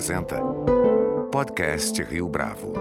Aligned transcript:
apresenta 0.00 0.40
Podcast 1.30 2.02
Rio 2.02 2.26
Bravo. 2.26 2.72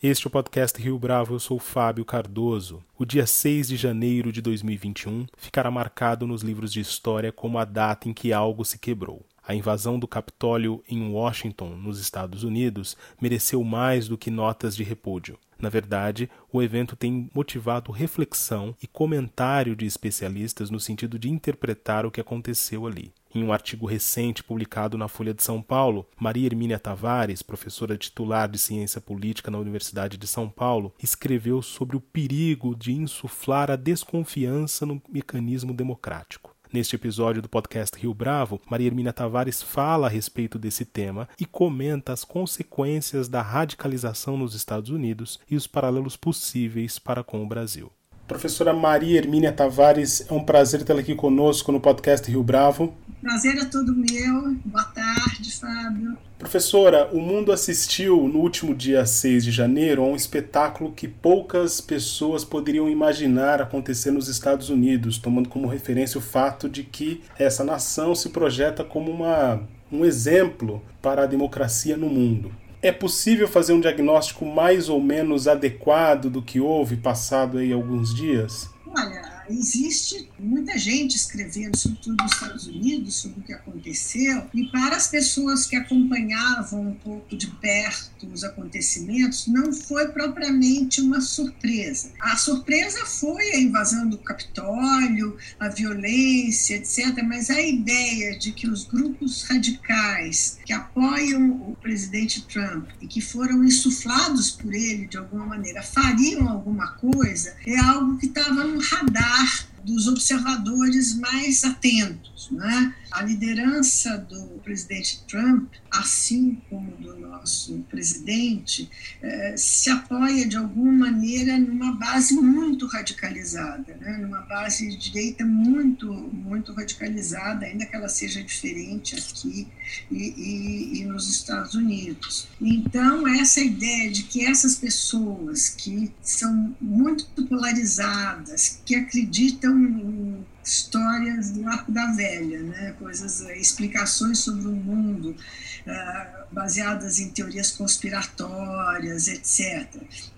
Este 0.00 0.24
é 0.24 0.28
o 0.28 0.30
podcast 0.30 0.80
Rio 0.80 0.96
Bravo, 0.96 1.34
eu 1.34 1.40
sou 1.40 1.58
Fábio 1.58 2.04
Cardoso. 2.04 2.84
O 2.96 3.04
dia 3.04 3.26
6 3.26 3.66
de 3.66 3.76
janeiro 3.76 4.30
de 4.30 4.40
2021 4.40 5.26
ficará 5.36 5.72
marcado 5.72 6.24
nos 6.24 6.42
livros 6.42 6.72
de 6.72 6.78
história 6.78 7.32
como 7.32 7.58
a 7.58 7.64
data 7.64 8.08
em 8.08 8.14
que 8.14 8.32
algo 8.32 8.64
se 8.64 8.78
quebrou. 8.78 9.26
A 9.44 9.56
invasão 9.56 9.98
do 9.98 10.06
Capitólio 10.06 10.84
em 10.88 11.10
Washington, 11.10 11.70
nos 11.70 11.98
Estados 11.98 12.44
Unidos, 12.44 12.96
mereceu 13.20 13.64
mais 13.64 14.06
do 14.06 14.16
que 14.16 14.30
notas 14.30 14.76
de 14.76 14.84
repúdio. 14.84 15.36
Na 15.58 15.68
verdade, 15.68 16.30
o 16.52 16.62
evento 16.62 16.94
tem 16.94 17.28
motivado 17.34 17.90
reflexão 17.90 18.76
e 18.80 18.86
comentário 18.86 19.74
de 19.74 19.84
especialistas 19.84 20.70
no 20.70 20.78
sentido 20.78 21.18
de 21.18 21.28
interpretar 21.28 22.06
o 22.06 22.10
que 22.12 22.20
aconteceu 22.20 22.86
ali. 22.86 23.12
Em 23.34 23.44
um 23.44 23.52
artigo 23.52 23.86
recente 23.86 24.42
publicado 24.42 24.96
na 24.96 25.06
Folha 25.06 25.34
de 25.34 25.42
São 25.42 25.60
Paulo, 25.60 26.08
Maria 26.18 26.46
Hermínia 26.46 26.78
Tavares, 26.78 27.42
professora 27.42 27.96
titular 27.98 28.48
de 28.48 28.58
Ciência 28.58 29.02
Política 29.02 29.50
na 29.50 29.58
Universidade 29.58 30.16
de 30.16 30.26
São 30.26 30.48
Paulo, 30.48 30.94
escreveu 31.02 31.60
sobre 31.60 31.94
o 31.94 32.00
perigo 32.00 32.74
de 32.74 32.92
insuflar 32.92 33.70
a 33.70 33.76
desconfiança 33.76 34.86
no 34.86 35.02
mecanismo 35.10 35.74
democrático. 35.74 36.56
Neste 36.72 36.96
episódio 36.96 37.42
do 37.42 37.48
podcast 37.48 37.98
Rio 37.98 38.14
Bravo, 38.14 38.60
Maria 38.68 38.86
Hermínia 38.86 39.12
Tavares 39.12 39.62
fala 39.62 40.06
a 40.06 40.10
respeito 40.10 40.58
desse 40.58 40.84
tema 40.84 41.28
e 41.38 41.44
comenta 41.44 42.12
as 42.12 42.24
consequências 42.24 43.28
da 43.28 43.42
radicalização 43.42 44.36
nos 44.36 44.54
Estados 44.54 44.90
Unidos 44.90 45.38
e 45.50 45.56
os 45.56 45.66
paralelos 45.66 46.16
possíveis 46.16 46.98
para 46.98 47.22
com 47.22 47.42
o 47.42 47.46
Brasil. 47.46 47.90
Professora 48.26 48.74
Maria 48.74 49.16
Hermínia 49.16 49.50
Tavares, 49.50 50.30
é 50.30 50.34
um 50.34 50.44
prazer 50.44 50.82
tê-la 50.82 51.00
aqui 51.00 51.14
conosco 51.14 51.72
no 51.72 51.80
podcast 51.80 52.30
Rio 52.30 52.42
Bravo. 52.42 52.94
Prazer 53.20 53.56
é 53.58 53.64
todo 53.64 53.94
meu. 53.94 54.56
Boa 54.64 54.84
tarde, 54.84 55.52
Fábio. 55.52 56.16
Professora, 56.38 57.08
o 57.12 57.20
mundo 57.20 57.50
assistiu 57.50 58.28
no 58.28 58.38
último 58.38 58.72
dia 58.72 59.04
6 59.04 59.44
de 59.44 59.50
janeiro 59.50 60.02
a 60.02 60.06
um 60.06 60.14
espetáculo 60.14 60.92
que 60.92 61.08
poucas 61.08 61.80
pessoas 61.80 62.44
poderiam 62.44 62.88
imaginar 62.88 63.60
acontecer 63.60 64.12
nos 64.12 64.28
Estados 64.28 64.70
Unidos, 64.70 65.18
tomando 65.18 65.48
como 65.48 65.66
referência 65.66 66.16
o 66.16 66.22
fato 66.22 66.68
de 66.68 66.84
que 66.84 67.20
essa 67.36 67.64
nação 67.64 68.14
se 68.14 68.28
projeta 68.28 68.84
como 68.84 69.10
uma, 69.10 69.60
um 69.90 70.04
exemplo 70.04 70.80
para 71.02 71.24
a 71.24 71.26
democracia 71.26 71.96
no 71.96 72.08
mundo. 72.08 72.52
É 72.80 72.92
possível 72.92 73.48
fazer 73.48 73.72
um 73.72 73.80
diagnóstico 73.80 74.46
mais 74.46 74.88
ou 74.88 75.02
menos 75.02 75.48
adequado 75.48 76.30
do 76.30 76.40
que 76.40 76.60
houve 76.60 76.96
passado 76.96 77.58
aí 77.58 77.72
alguns 77.72 78.14
dias? 78.14 78.70
Olha, 78.86 79.37
existe 79.50 80.28
muita 80.38 80.76
gente 80.78 81.16
escrevendo, 81.16 81.76
sobretudo 81.76 82.22
nos 82.22 82.32
Estados 82.32 82.66
Unidos, 82.66 83.14
sobre 83.16 83.40
o 83.40 83.42
que 83.42 83.52
aconteceu, 83.52 84.46
e 84.54 84.64
para 84.70 84.96
as 84.96 85.08
pessoas 85.08 85.66
que 85.66 85.76
acompanhavam 85.76 86.88
um 86.88 86.94
pouco 86.94 87.36
de 87.36 87.46
perto 87.46 88.26
os 88.32 88.44
acontecimentos, 88.44 89.46
não 89.46 89.72
foi 89.72 90.08
propriamente 90.08 91.00
uma 91.00 91.20
surpresa. 91.20 92.12
A 92.20 92.36
surpresa 92.36 93.06
foi 93.06 93.52
a 93.52 93.60
invasão 93.60 94.08
do 94.08 94.18
Capitólio, 94.18 95.36
a 95.58 95.68
violência, 95.68 96.76
etc., 96.76 97.22
mas 97.24 97.50
a 97.50 97.60
ideia 97.60 98.38
de 98.38 98.52
que 98.52 98.68
os 98.68 98.84
grupos 98.84 99.42
radicais 99.44 100.58
que 100.64 100.72
apoiam 100.72 101.52
o 101.52 101.76
presidente 101.80 102.42
Trump 102.42 102.88
e 103.00 103.06
que 103.06 103.20
foram 103.20 103.64
insuflados 103.64 104.50
por 104.50 104.74
ele 104.74 105.06
de 105.06 105.16
alguma 105.16 105.46
maneira 105.46 105.82
fariam 105.82 106.48
alguma 106.48 106.92
coisa 106.92 107.56
é 107.66 107.78
algo 107.78 108.18
que 108.18 108.26
estava 108.26 108.64
no 108.64 108.80
radar 108.80 109.37
ar 109.40 109.67
dos 109.84 110.06
observadores 110.06 111.14
mais 111.16 111.64
atentos. 111.64 112.50
Né? 112.50 112.94
A 113.10 113.22
liderança 113.22 114.18
do 114.18 114.60
presidente 114.62 115.22
Trump, 115.28 115.72
assim 115.90 116.60
como 116.68 116.90
do 116.96 117.16
nosso 117.18 117.78
presidente, 117.90 118.88
eh, 119.22 119.54
se 119.56 119.90
apoia 119.90 120.46
de 120.46 120.56
alguma 120.56 120.92
maneira 120.92 121.58
numa 121.58 121.92
base 121.92 122.34
muito 122.34 122.86
radicalizada, 122.86 123.96
né? 123.96 124.18
numa 124.18 124.42
base 124.42 124.88
de 124.88 124.96
direita 124.96 125.44
muito, 125.44 126.12
muito 126.12 126.72
radicalizada, 126.72 127.66
ainda 127.66 127.86
que 127.86 127.96
ela 127.96 128.08
seja 128.08 128.42
diferente 128.42 129.16
aqui 129.16 129.66
e, 130.10 130.16
e, 130.16 131.00
e 131.00 131.04
nos 131.04 131.28
Estados 131.28 131.74
Unidos. 131.74 132.48
Então, 132.60 133.26
essa 133.26 133.60
ideia 133.60 134.10
de 134.10 134.24
que 134.24 134.44
essas 134.44 134.76
pessoas 134.76 135.70
que 135.70 136.12
são 136.22 136.76
muito 136.80 137.26
polarizadas, 137.46 138.80
que 138.84 138.94
acreditam 138.94 139.67
em 139.70 140.46
histórias 140.64 141.50
do 141.50 141.66
arco 141.66 141.90
da 141.90 142.12
velha, 142.12 142.62
né? 142.62 142.94
coisas, 142.98 143.40
eh, 143.42 143.58
explicações 143.58 144.38
sobre 144.38 144.66
o 144.66 144.72
mundo 144.72 145.30
uh, 145.30 146.54
baseadas 146.54 147.18
em 147.18 147.30
teorias 147.30 147.70
conspiratórias, 147.70 149.28
etc. 149.28 149.88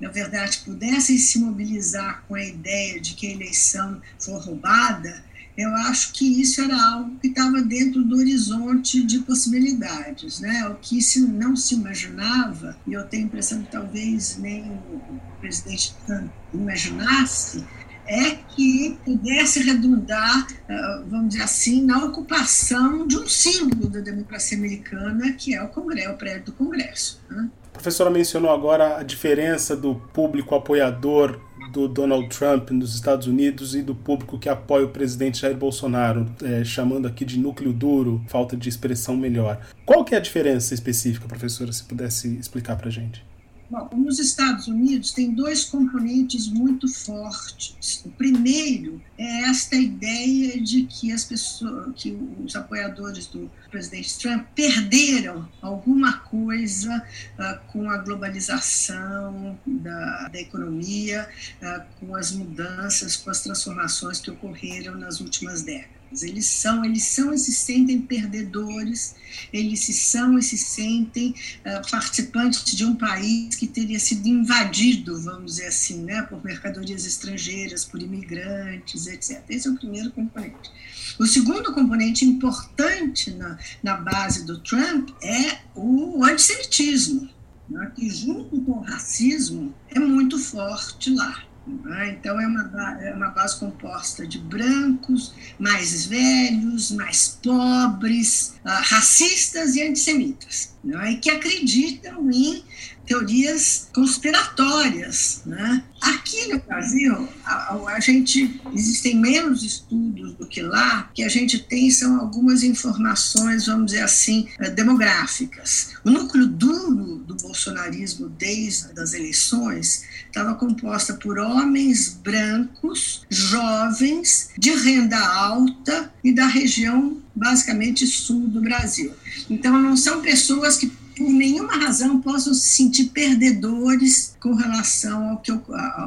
Na 0.00 0.08
verdade, 0.08 0.62
pudessem 0.64 1.18
se 1.18 1.38
mobilizar 1.40 2.22
com 2.28 2.36
a 2.36 2.44
ideia 2.44 3.00
de 3.00 3.14
que 3.14 3.26
a 3.26 3.30
eleição 3.32 4.00
foi 4.18 4.38
roubada, 4.38 5.24
eu 5.56 5.74
acho 5.74 6.12
que 6.12 6.40
isso 6.40 6.60
era 6.62 6.74
algo 6.92 7.18
que 7.18 7.28
estava 7.28 7.60
dentro 7.60 8.02
do 8.02 8.16
horizonte 8.16 9.04
de 9.04 9.18
possibilidades, 9.20 10.40
né? 10.40 10.66
O 10.68 10.76
que 10.76 11.02
se 11.02 11.20
não 11.20 11.54
se 11.54 11.74
imaginava, 11.74 12.76
e 12.86 12.94
eu 12.94 13.04
tenho 13.06 13.24
a 13.24 13.26
impressão 13.26 13.62
que 13.62 13.70
talvez 13.70 14.38
nem 14.38 14.62
o 14.70 15.20
presidente 15.38 15.94
Trump 16.06 16.30
imaginasse, 16.54 17.62
é 18.10 18.34
que 18.48 18.98
pudesse 19.04 19.62
redundar, 19.62 20.46
ah, 20.68 21.02
vamos 21.08 21.28
dizer 21.28 21.44
assim, 21.44 21.84
na 21.84 22.04
ocupação 22.04 23.06
de 23.06 23.16
um 23.16 23.26
símbolo 23.28 23.88
da 23.88 24.00
democracia 24.00 24.58
americana, 24.58 25.32
que 25.34 25.54
é 25.54 25.62
o 25.62 25.68
Congresso, 25.68 26.10
o 26.10 26.16
prédio 26.16 26.46
do 26.46 26.52
Congresso. 26.52 27.22
Né? 27.30 27.48
A 27.68 27.72
professora 27.74 28.10
mencionou 28.10 28.50
agora 28.50 28.98
a 28.98 29.04
diferença 29.04 29.76
do 29.76 29.94
público 29.94 30.56
apoiador 30.56 31.40
do 31.72 31.86
Donald 31.86 32.28
Trump 32.36 32.70
nos 32.70 32.96
Estados 32.96 33.28
Unidos 33.28 33.76
e 33.76 33.82
do 33.82 33.94
público 33.94 34.38
que 34.40 34.48
apoia 34.48 34.84
o 34.84 34.88
presidente 34.88 35.40
Jair 35.40 35.56
Bolsonaro, 35.56 36.26
é, 36.42 36.64
chamando 36.64 37.06
aqui 37.06 37.24
de 37.24 37.38
núcleo 37.38 37.72
duro, 37.72 38.20
falta 38.26 38.56
de 38.56 38.68
expressão 38.68 39.16
melhor. 39.16 39.60
Qual 39.86 40.04
que 40.04 40.16
é 40.16 40.18
a 40.18 40.20
diferença 40.20 40.74
específica, 40.74 41.28
professora, 41.28 41.72
se 41.72 41.84
pudesse 41.84 42.36
explicar 42.36 42.76
para 42.76 42.88
a 42.88 42.90
gente? 42.90 43.24
Bom, 43.70 43.88
nos 43.96 44.18
Estados 44.18 44.66
Unidos 44.66 45.12
tem 45.12 45.30
dois 45.32 45.64
componentes 45.64 46.48
muito 46.48 46.92
fortes. 46.92 48.02
O 48.04 48.10
primeiro 48.10 49.00
é 49.16 49.42
esta 49.42 49.76
ideia 49.76 50.60
de 50.60 50.82
que 50.86 51.12
as 51.12 51.22
pessoas, 51.22 51.94
que 51.94 52.10
os 52.44 52.56
apoiadores 52.56 53.28
do 53.28 53.48
presidente 53.70 54.18
Trump 54.18 54.44
perderam 54.56 55.48
alguma 55.62 56.18
coisa 56.18 57.00
uh, 57.38 57.72
com 57.72 57.88
a 57.88 57.98
globalização 57.98 59.56
da, 59.64 60.28
da 60.28 60.40
economia, 60.40 61.28
uh, 61.62 61.84
com 62.00 62.16
as 62.16 62.32
mudanças, 62.32 63.14
com 63.14 63.30
as 63.30 63.40
transformações 63.40 64.18
que 64.18 64.32
ocorreram 64.32 64.96
nas 64.96 65.20
últimas 65.20 65.62
décadas. 65.62 65.99
Eles 66.22 66.46
são, 66.46 66.84
eles 66.84 67.04
são 67.04 67.32
e 67.32 67.38
se 67.38 67.52
sentem 67.52 68.00
perdedores, 68.00 69.14
eles 69.52 69.80
se 69.80 69.92
são 69.92 70.38
e 70.38 70.42
se 70.42 70.58
sentem 70.58 71.34
uh, 71.60 71.90
participantes 71.90 72.76
de 72.76 72.84
um 72.84 72.96
país 72.96 73.54
que 73.54 73.66
teria 73.66 73.98
sido 74.00 74.26
invadido, 74.26 75.20
vamos 75.22 75.52
dizer 75.52 75.68
assim, 75.68 76.02
né, 76.02 76.22
por 76.22 76.44
mercadorias 76.44 77.06
estrangeiras, 77.06 77.84
por 77.84 78.02
imigrantes, 78.02 79.06
etc. 79.06 79.42
Esse 79.48 79.68
é 79.68 79.70
o 79.70 79.76
primeiro 79.76 80.10
componente. 80.10 80.70
O 81.18 81.26
segundo 81.26 81.72
componente 81.72 82.24
importante 82.24 83.30
na, 83.32 83.58
na 83.82 83.96
base 83.96 84.44
do 84.44 84.58
Trump 84.58 85.10
é 85.22 85.58
o 85.74 86.24
antissemitismo, 86.24 87.28
né, 87.68 87.92
que 87.94 88.10
junto 88.10 88.60
com 88.62 88.72
o 88.72 88.80
racismo 88.80 89.72
é 89.88 90.00
muito 90.00 90.38
forte 90.38 91.10
lá. 91.10 91.49
Né? 91.66 92.16
Então, 92.18 92.40
é 92.40 92.46
uma, 92.46 93.02
é 93.02 93.14
uma 93.14 93.28
base 93.28 93.58
composta 93.58 94.26
de 94.26 94.38
brancos, 94.38 95.34
mais 95.58 96.06
velhos, 96.06 96.90
mais 96.90 97.38
pobres, 97.42 98.54
uh, 98.64 98.68
racistas 98.68 99.76
e 99.76 99.82
antissemitas, 99.82 100.74
né? 100.82 101.12
e 101.12 101.16
que 101.18 101.30
acreditam 101.30 102.30
em 102.30 102.64
teorias 103.10 103.88
conspiratórias. 103.92 105.42
Né? 105.44 105.82
Aqui 106.00 106.46
no 106.46 106.60
Brasil, 106.60 107.28
a, 107.44 107.74
a, 107.74 107.98
gente 107.98 108.60
existem 108.72 109.16
menos 109.16 109.64
estudos 109.64 110.34
do 110.34 110.46
que 110.46 110.62
lá, 110.62 111.10
que 111.12 111.24
a 111.24 111.28
gente 111.28 111.58
tem 111.58 111.90
são 111.90 112.20
algumas 112.20 112.62
informações, 112.62 113.66
vamos 113.66 113.86
dizer 113.86 114.02
assim, 114.02 114.48
eh, 114.60 114.70
demográficas. 114.70 115.94
O 116.04 116.10
núcleo 116.10 116.46
duro 116.46 117.16
do 117.26 117.34
bolsonarismo 117.34 118.28
desde 118.28 119.00
as 119.00 119.12
eleições 119.12 120.04
estava 120.26 120.54
composta 120.54 121.14
por 121.14 121.36
homens 121.36 122.16
brancos, 122.22 123.26
jovens, 123.28 124.50
de 124.56 124.70
renda 124.70 125.18
alta 125.18 126.12
e 126.22 126.32
da 126.32 126.46
região 126.46 127.20
basicamente 127.34 128.06
sul 128.06 128.46
do 128.46 128.60
Brasil. 128.60 129.12
Então, 129.48 129.80
não 129.80 129.96
são 129.96 130.22
pessoas 130.22 130.76
que 130.76 130.92
por 131.20 131.28
nenhuma 131.28 131.76
razão, 131.76 132.18
possam 132.18 132.54
se 132.54 132.66
sentir 132.66 133.10
perdedores 133.10 134.34
com 134.40 134.54
relação 134.54 135.28
ao 135.28 135.36
que, 135.36 135.52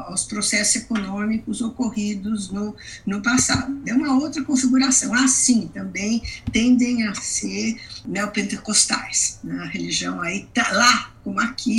aos 0.07 0.23
processos 0.23 0.77
econômicos 0.77 1.61
ocorridos 1.61 2.49
no, 2.49 2.75
no 3.05 3.21
passado. 3.21 3.79
É 3.85 3.93
uma 3.93 4.15
outra 4.15 4.43
configuração. 4.43 5.13
Assim, 5.13 5.69
também 5.71 6.23
tendem 6.51 7.07
a 7.07 7.13
ser 7.13 7.79
neopentecostais. 8.07 9.39
Né? 9.43 9.55
A 9.59 9.67
religião 9.67 10.19
aí, 10.19 10.47
tá, 10.51 10.67
lá 10.71 11.11
como 11.23 11.39
aqui, 11.39 11.75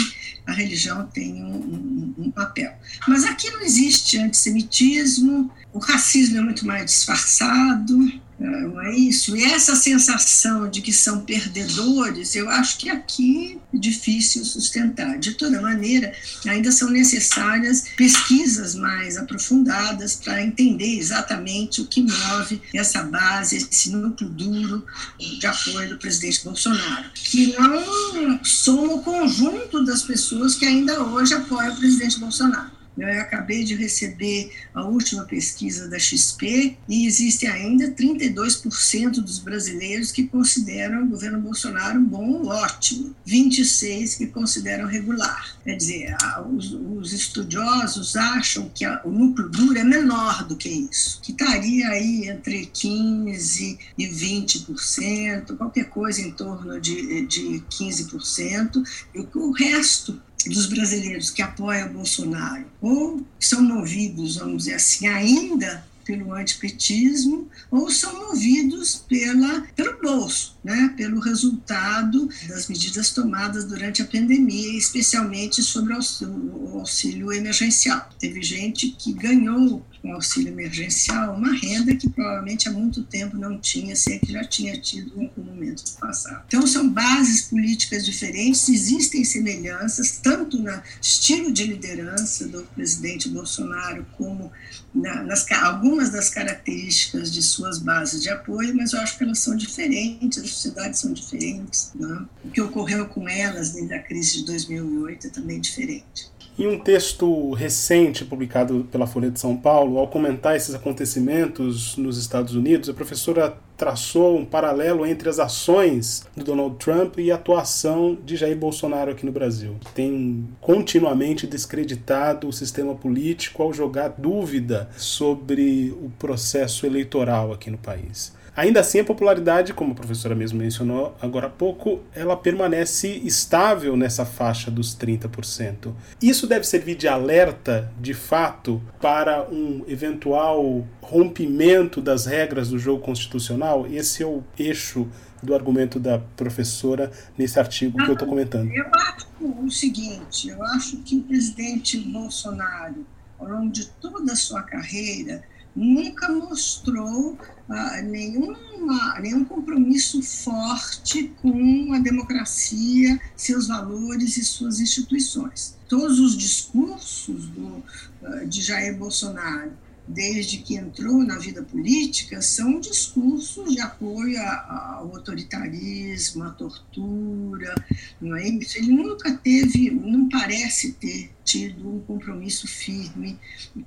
a 0.47 0.53
religião 0.53 1.05
tem 1.13 1.43
um, 1.43 1.57
um, 1.57 2.15
um 2.19 2.31
papel. 2.31 2.73
Mas 3.09 3.25
aqui 3.25 3.51
não 3.51 3.63
existe 3.63 4.17
antissemitismo, 4.17 5.51
o 5.73 5.81
racismo 5.81 6.39
é 6.39 6.41
muito 6.41 6.65
mais 6.65 6.87
disfarçado, 6.87 8.13
não 8.39 8.83
é 8.83 8.97
isso? 8.97 9.37
E 9.37 9.45
essa 9.45 9.77
sensação 9.77 10.69
de 10.69 10.83
que 10.83 10.93
são 10.93 11.21
perdedores, 11.21 12.35
eu 12.35 12.49
acho 12.51 12.79
que 12.79 12.91
aqui 12.91 13.61
é 13.73 13.79
difícil 13.79 14.45
sustentar. 14.45 15.19
De 15.19 15.35
toda 15.35 15.63
maneira, 15.63 16.13
ainda 16.47 16.73
são 16.73 16.91
necessárias 16.91 17.85
pesquisas 17.97 18.75
mais 18.75 19.17
aprofundadas 19.17 20.17
para 20.17 20.43
entender 20.43 20.99
exatamente 20.99 21.81
o 21.81 21.87
que 21.87 22.03
move 22.03 22.61
essa 22.75 23.05
base, 23.05 23.57
esse 23.57 23.91
núcleo 23.91 24.29
duro 24.29 24.85
de 25.19 25.47
apoio 25.47 25.91
do 25.91 25.99
presidente 25.99 26.43
Bolsonaro, 26.45 27.11
que 27.15 27.55
não 27.57 28.45
soma 28.45 28.95
o 28.95 29.03
conjunto 29.03 29.85
das 29.85 30.03
pessoas 30.03 30.57
que 30.57 30.67
ainda 30.67 31.03
hoje 31.03 31.35
apoiam 31.35 31.73
o 31.73 31.77
presidente 31.77 32.19
Bolsonaro. 32.19 32.74
Eu 32.97 33.21
acabei 33.21 33.65
de 33.65 33.75
receber 33.75 34.53
a 34.73 34.85
última 34.85 35.25
pesquisa 35.25 35.89
da 35.89 35.99
XP 35.99 36.77
e 36.89 37.07
existe 37.07 37.47
ainda 37.47 37.91
32% 37.91 39.15
dos 39.15 39.39
brasileiros 39.39 40.13
que 40.13 40.27
consideram 40.27 41.05
o 41.05 41.09
governo 41.09 41.41
Bolsonaro 41.41 42.01
bom 42.01 42.43
ou 42.43 42.47
ótimo, 42.47 43.15
26% 43.27 44.19
que 44.19 44.27
consideram 44.29 44.87
regular. 44.87 45.57
Quer 45.65 45.77
dizer, 45.77 46.17
os, 46.53 46.73
os 46.73 47.13
estudiosos 47.13 48.17
acham 48.17 48.71
que 48.73 48.87
o 48.87 49.11
núcleo 49.11 49.49
duro 49.49 49.79
é 49.79 49.85
menor 49.85 50.45
do 50.45 50.57
que 50.57 50.69
isso, 50.69 51.21
que 51.21 51.33
estaria 51.33 51.89
aí 51.89 52.29
entre 52.29 52.67
15% 52.67 53.79
e 53.99 54.07
20%, 54.07 55.57
qualquer 55.57 55.89
coisa 55.89 56.21
em 56.21 56.31
torno 56.31 56.81
de 56.81 57.63
15%, 57.71 58.83
e 59.15 59.27
o 59.35 59.53
resto 59.53 60.21
dos 60.47 60.67
brasileiros 60.67 61.31
que 61.31 61.43
apoiam 61.43 61.93
Bolsonaro 61.93 62.67
ou 62.81 63.25
são 63.39 63.63
movidos, 63.63 64.37
vamos 64.37 64.65
dizer 64.65 64.75
assim, 64.75 65.07
ainda 65.07 65.85
pelo 66.05 66.33
antipetismo 66.33 67.49
ou 67.71 67.91
são 67.91 68.29
movidos 68.29 69.05
pela, 69.09 69.63
pelo 69.75 70.01
bolso, 70.01 70.57
né, 70.63 70.93
pelo 70.97 71.19
resultado 71.19 72.29
das 72.47 72.69
medidas 72.69 73.11
tomadas 73.11 73.65
durante 73.65 74.03
a 74.03 74.05
pandemia, 74.05 74.79
especialmente 74.79 75.63
sobre 75.63 75.95
o 75.95 76.79
auxílio, 76.79 77.33
emergencial. 77.33 78.09
Teve 78.19 78.43
gente 78.43 78.91
que 78.91 79.13
ganhou 79.13 79.85
com 80.05 80.13
auxílio 80.13 80.53
emergencial, 80.53 81.35
uma 81.35 81.55
renda 81.55 81.97
que 81.97 82.11
provavelmente 82.11 82.69
há 82.69 82.73
muito 82.73 83.03
tempo 83.05 83.39
não 83.39 83.59
tinha, 83.59 83.97
se 83.97 84.13
é 84.13 84.19
que 84.19 84.31
já 84.31 84.45
tinha 84.45 84.79
tido 84.79 85.19
em 85.19 85.25
algum 85.25 85.43
momento 85.43 85.83
do 85.83 85.93
passado. 85.99 86.45
Então, 86.47 86.67
são 86.67 86.87
bases 86.91 87.43
políticas 87.49 88.05
diferentes, 88.05 88.69
existem 88.69 89.25
semelhanças, 89.25 90.19
tanto 90.23 90.59
no 90.59 90.79
estilo 91.01 91.51
de 91.51 91.65
liderança 91.65 92.47
do 92.47 92.63
presidente 92.75 93.31
Bolsonaro, 93.31 94.07
como 94.19 94.53
na, 94.95 95.23
nas, 95.23 95.51
algumas 95.51 96.11
das 96.11 96.29
características 96.29 97.33
de 97.33 97.43
suas 97.43 97.79
bases 97.79 98.23
de 98.23 98.29
apoio, 98.29 98.77
mas 98.77 98.93
eu 98.93 99.01
acho 99.01 99.17
que 99.17 99.25
elas 99.25 99.39
são 99.39 99.57
diferentes, 99.57 100.37
as 100.37 100.51
sociedades 100.51 101.01
são 101.01 101.15
diferentes. 101.15 101.93
Né? 101.95 102.27
O 102.45 102.51
que 102.51 102.61
ocorreu 102.61 103.07
com 103.07 103.27
elas 103.27 103.71
desde 103.71 103.95
a 103.95 104.03
crise 104.03 104.41
de 104.41 104.45
2008 104.45 105.29
é 105.29 105.31
também 105.31 105.59
diferente. 105.63 106.34
Em 106.57 106.69
um 106.69 106.79
texto 106.79 107.53
recente 107.53 108.25
publicado 108.25 108.87
pela 108.93 109.09
Folha 109.09 109.29
de 109.29 109.41
São 109.41 109.57
Paulo, 109.57 109.99
ao 109.99 110.07
comentar 110.07 110.55
esses 110.55 110.73
acontecimentos 110.73 111.97
nos 111.97 112.17
Estados 112.17 112.55
Unidos, 112.55 112.89
a 112.89 112.95
professora 112.95 113.57
traçou 113.77 114.39
um 114.39 114.45
paralelo 114.45 115.05
entre 115.05 115.29
as 115.29 115.41
ações 115.41 116.25
do 116.37 116.45
Donald 116.45 116.77
Trump 116.77 117.19
e 117.19 117.33
a 117.33 117.35
atuação 117.35 118.17
de 118.25 118.37
Jair 118.37 118.57
Bolsonaro 118.57 119.11
aqui 119.11 119.27
no 119.27 119.33
Brasil. 119.33 119.75
Tem 119.97 120.49
continuamente 120.61 121.45
descreditado 121.45 122.47
o 122.47 122.53
sistema 122.53 122.95
político 122.95 123.61
ao 123.61 123.73
jogar 123.73 124.15
dúvida 124.17 124.89
sobre 124.97 125.91
o 126.01 126.09
processo 126.21 126.87
eleitoral 126.87 127.53
aqui 127.53 127.69
no 127.69 127.79
país. 127.79 128.33
Ainda 128.57 128.81
assim, 128.81 129.01
a 129.01 129.05
popularidade, 129.05 129.75
como 129.75 129.93
a 129.93 129.95
professora 129.95 130.35
mesmo 130.35 130.59
mencionou 130.59 131.17
agora 131.21 131.49
há 131.49 131.51
pouco, 131.51 132.01
ela 132.15 132.37
permanece 132.37 133.09
estável 133.09 133.97
nessa 133.97 134.25
faixa 134.25 134.71
dos 134.71 134.97
30%. 134.97 135.93
Isso 136.23 136.47
deve 136.47 136.65
servir 136.65 136.95
de 136.95 137.09
alerta, 137.09 137.93
de 138.01 138.15
fato, 138.15 138.81
para 139.01 139.43
um 139.51 139.85
eventual 139.89 140.87
rompimento 141.03 142.01
das 142.01 142.27
regras 142.27 142.69
do 142.69 142.79
jogo 142.79 143.03
constitucional? 143.03 143.87
Esse 143.89 144.23
é 144.23 144.27
o 144.27 144.45
eixo 144.57 145.09
do 145.43 145.55
argumento 145.55 145.99
da 145.99 146.19
professora 146.19 147.11
nesse 147.37 147.59
artigo 147.59 147.99
que 147.99 148.09
eu 148.09 148.13
estou 148.13 148.29
comentando. 148.29 148.71
Eu 148.73 148.87
acho 148.95 149.27
o 149.65 149.71
seguinte: 149.71 150.49
eu 150.49 150.63
acho 150.63 150.99
que 150.99 151.17
o 151.17 151.23
presidente 151.23 151.99
Bolsonaro, 151.99 153.05
ao 153.39 153.49
longo 153.49 153.71
de 153.71 153.87
toda 153.87 154.33
a 154.33 154.37
sua 154.37 154.63
carreira, 154.63 155.43
nunca 155.75 156.31
mostrou 156.31 157.39
ah, 157.69 158.03
nenhuma, 158.03 159.19
nenhum 159.21 159.45
compromisso 159.45 160.23
forte 160.23 161.33
com 161.41 161.93
a 161.93 161.99
democracia, 161.99 163.21
seus 163.37 163.69
valores 163.69 164.37
e 164.37 164.45
suas 164.45 164.81
instituições. 164.81 165.77
Todos 165.89 166.19
os 166.19 166.37
discursos 166.37 167.49
do, 167.49 167.83
ah, 168.23 168.45
de 168.45 168.63
Jair 168.63 168.97
Bolsonaro 168.97 169.73
desde 170.07 170.59
que 170.59 170.77
entrou 170.77 171.25
na 171.25 171.39
vida 171.39 171.63
política, 171.63 172.43
são 172.43 172.79
discursos 172.79 173.73
de 173.75 173.81
apoio 173.81 174.39
ao 174.41 175.15
autoritarismo, 175.15 176.45
à 176.45 176.51
tortura, 176.51 177.75
não 178.21 178.37
é? 178.37 178.47
Ele 178.47 178.93
nunca 178.93 179.33
teve, 179.33 179.91
não 179.91 180.29
parece 180.29 180.93
ter 180.93 181.31
tido 181.45 181.89
um 181.89 182.01
compromisso 182.01 182.69
firme 182.69 183.39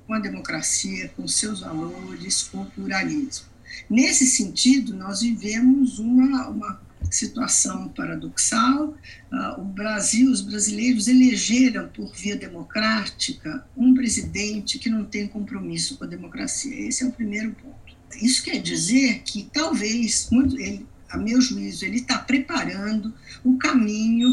com 0.06 0.14
a 0.14 0.18
democracia, 0.18 1.08
com 1.16 1.26
seus 1.28 1.60
valores, 1.60 2.42
com 2.44 2.62
o 2.62 2.66
pluralismo. 2.66 3.46
Nesse 3.88 4.26
sentido, 4.26 4.94
nós 4.94 5.20
vivemos 5.20 5.98
uma, 5.98 6.48
uma 6.48 6.87
situação 7.10 7.88
paradoxal. 7.88 8.94
Uh, 9.32 9.60
o 9.60 9.64
Brasil, 9.64 10.30
os 10.30 10.40
brasileiros 10.40 11.08
elegeram 11.08 11.88
por 11.88 12.14
via 12.14 12.36
democrática 12.36 13.64
um 13.76 13.94
presidente 13.94 14.78
que 14.78 14.90
não 14.90 15.04
tem 15.04 15.26
compromisso 15.26 15.96
com 15.96 16.04
a 16.04 16.08
democracia. 16.08 16.74
Esse 16.74 17.04
é 17.04 17.06
o 17.06 17.12
primeiro 17.12 17.52
ponto. 17.52 17.96
Isso 18.22 18.42
quer 18.42 18.60
dizer 18.60 19.22
que 19.24 19.48
talvez, 19.52 20.28
muito, 20.30 20.58
ele, 20.58 20.86
a 21.10 21.16
meu 21.16 21.40
juízo, 21.40 21.84
ele 21.84 21.98
está 21.98 22.18
preparando 22.18 23.14
o 23.44 23.56
caminho 23.58 24.28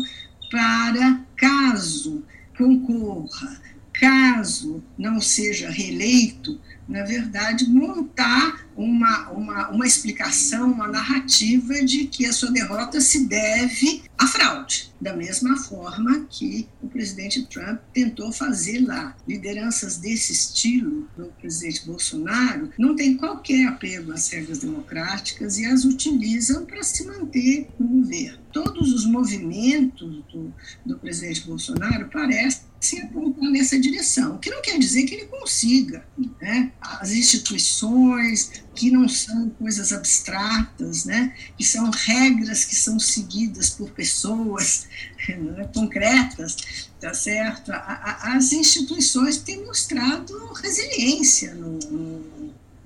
para, 0.50 1.22
caso 1.36 2.24
concorra, 2.58 3.62
caso 3.94 4.84
não 4.98 5.20
seja 5.20 5.70
reeleito, 5.70 6.60
na 6.88 7.03
verdade, 7.03 7.67
montar 7.67 8.64
uma, 8.75 9.29
uma, 9.32 9.70
uma 9.70 9.88
explicação, 9.88 10.72
uma 10.72 10.88
narrativa 10.88 11.74
de 11.84 12.05
que 12.05 12.25
a 12.25 12.34
sua 12.34 12.51
derrota 12.51 13.00
se 13.00 13.25
deve 13.25 14.03
à 14.17 14.27
fraude, 14.27 14.94
da 15.00 15.15
mesma 15.15 15.58
forma 15.58 16.25
que 16.29 16.67
o 16.82 16.88
presidente 16.88 17.46
Trump 17.46 17.79
tentou 17.94 18.32
fazer 18.32 18.79
lá. 18.79 19.15
Lideranças 19.27 19.98
desse 19.98 20.34
estilo, 20.34 21.08
do 21.15 21.25
presidente 21.39 21.86
Bolsonaro, 21.86 22.70
não 22.77 22.96
têm 22.96 23.17
qualquer 23.17 23.67
apego 23.67 24.12
às 24.12 24.29
regras 24.29 24.60
democráticas 24.60 25.58
e 25.58 25.65
as 25.65 25.86
utilizam 25.86 26.65
para 26.65 26.84
se 26.84 27.05
manter 27.05 27.67
no 27.79 27.88
governo. 27.88 28.39
Todos 28.51 28.94
os 28.94 29.05
movimentos 29.05 30.24
do, 30.32 30.53
do 30.86 30.98
presidente 30.98 31.46
Bolsonaro 31.46 32.10
parecem 32.10 32.65
se 32.86 33.01
apontar 33.01 33.50
nessa 33.50 33.79
direção, 33.79 34.36
o 34.36 34.39
que 34.39 34.50
não 34.50 34.62
quer 34.62 34.77
dizer 34.77 35.03
que 35.05 35.15
ele 35.15 35.25
consiga. 35.25 36.05
Né? 36.39 36.72
As 36.79 37.12
instituições, 37.12 38.63
que 38.75 38.91
não 38.91 39.08
são 39.08 39.50
coisas 39.51 39.94
abstratas, 39.94 41.05
né? 41.05 41.34
que 41.58 41.63
são 41.63 41.89
regras 41.89 42.65
que 42.65 42.75
são 42.75 43.00
seguidas 43.00 43.70
por 43.70 43.89
pessoas 43.91 44.88
né? 45.29 45.70
concretas, 45.74 46.89
tá 47.00 47.13
certo? 47.13 47.72
A, 47.72 47.77
a, 47.77 48.36
as 48.36 48.51
instituições 48.51 49.38
têm 49.38 49.65
mostrado 49.65 50.34
resiliência 50.53 51.55
no, 51.55 51.79
no, 51.79 52.20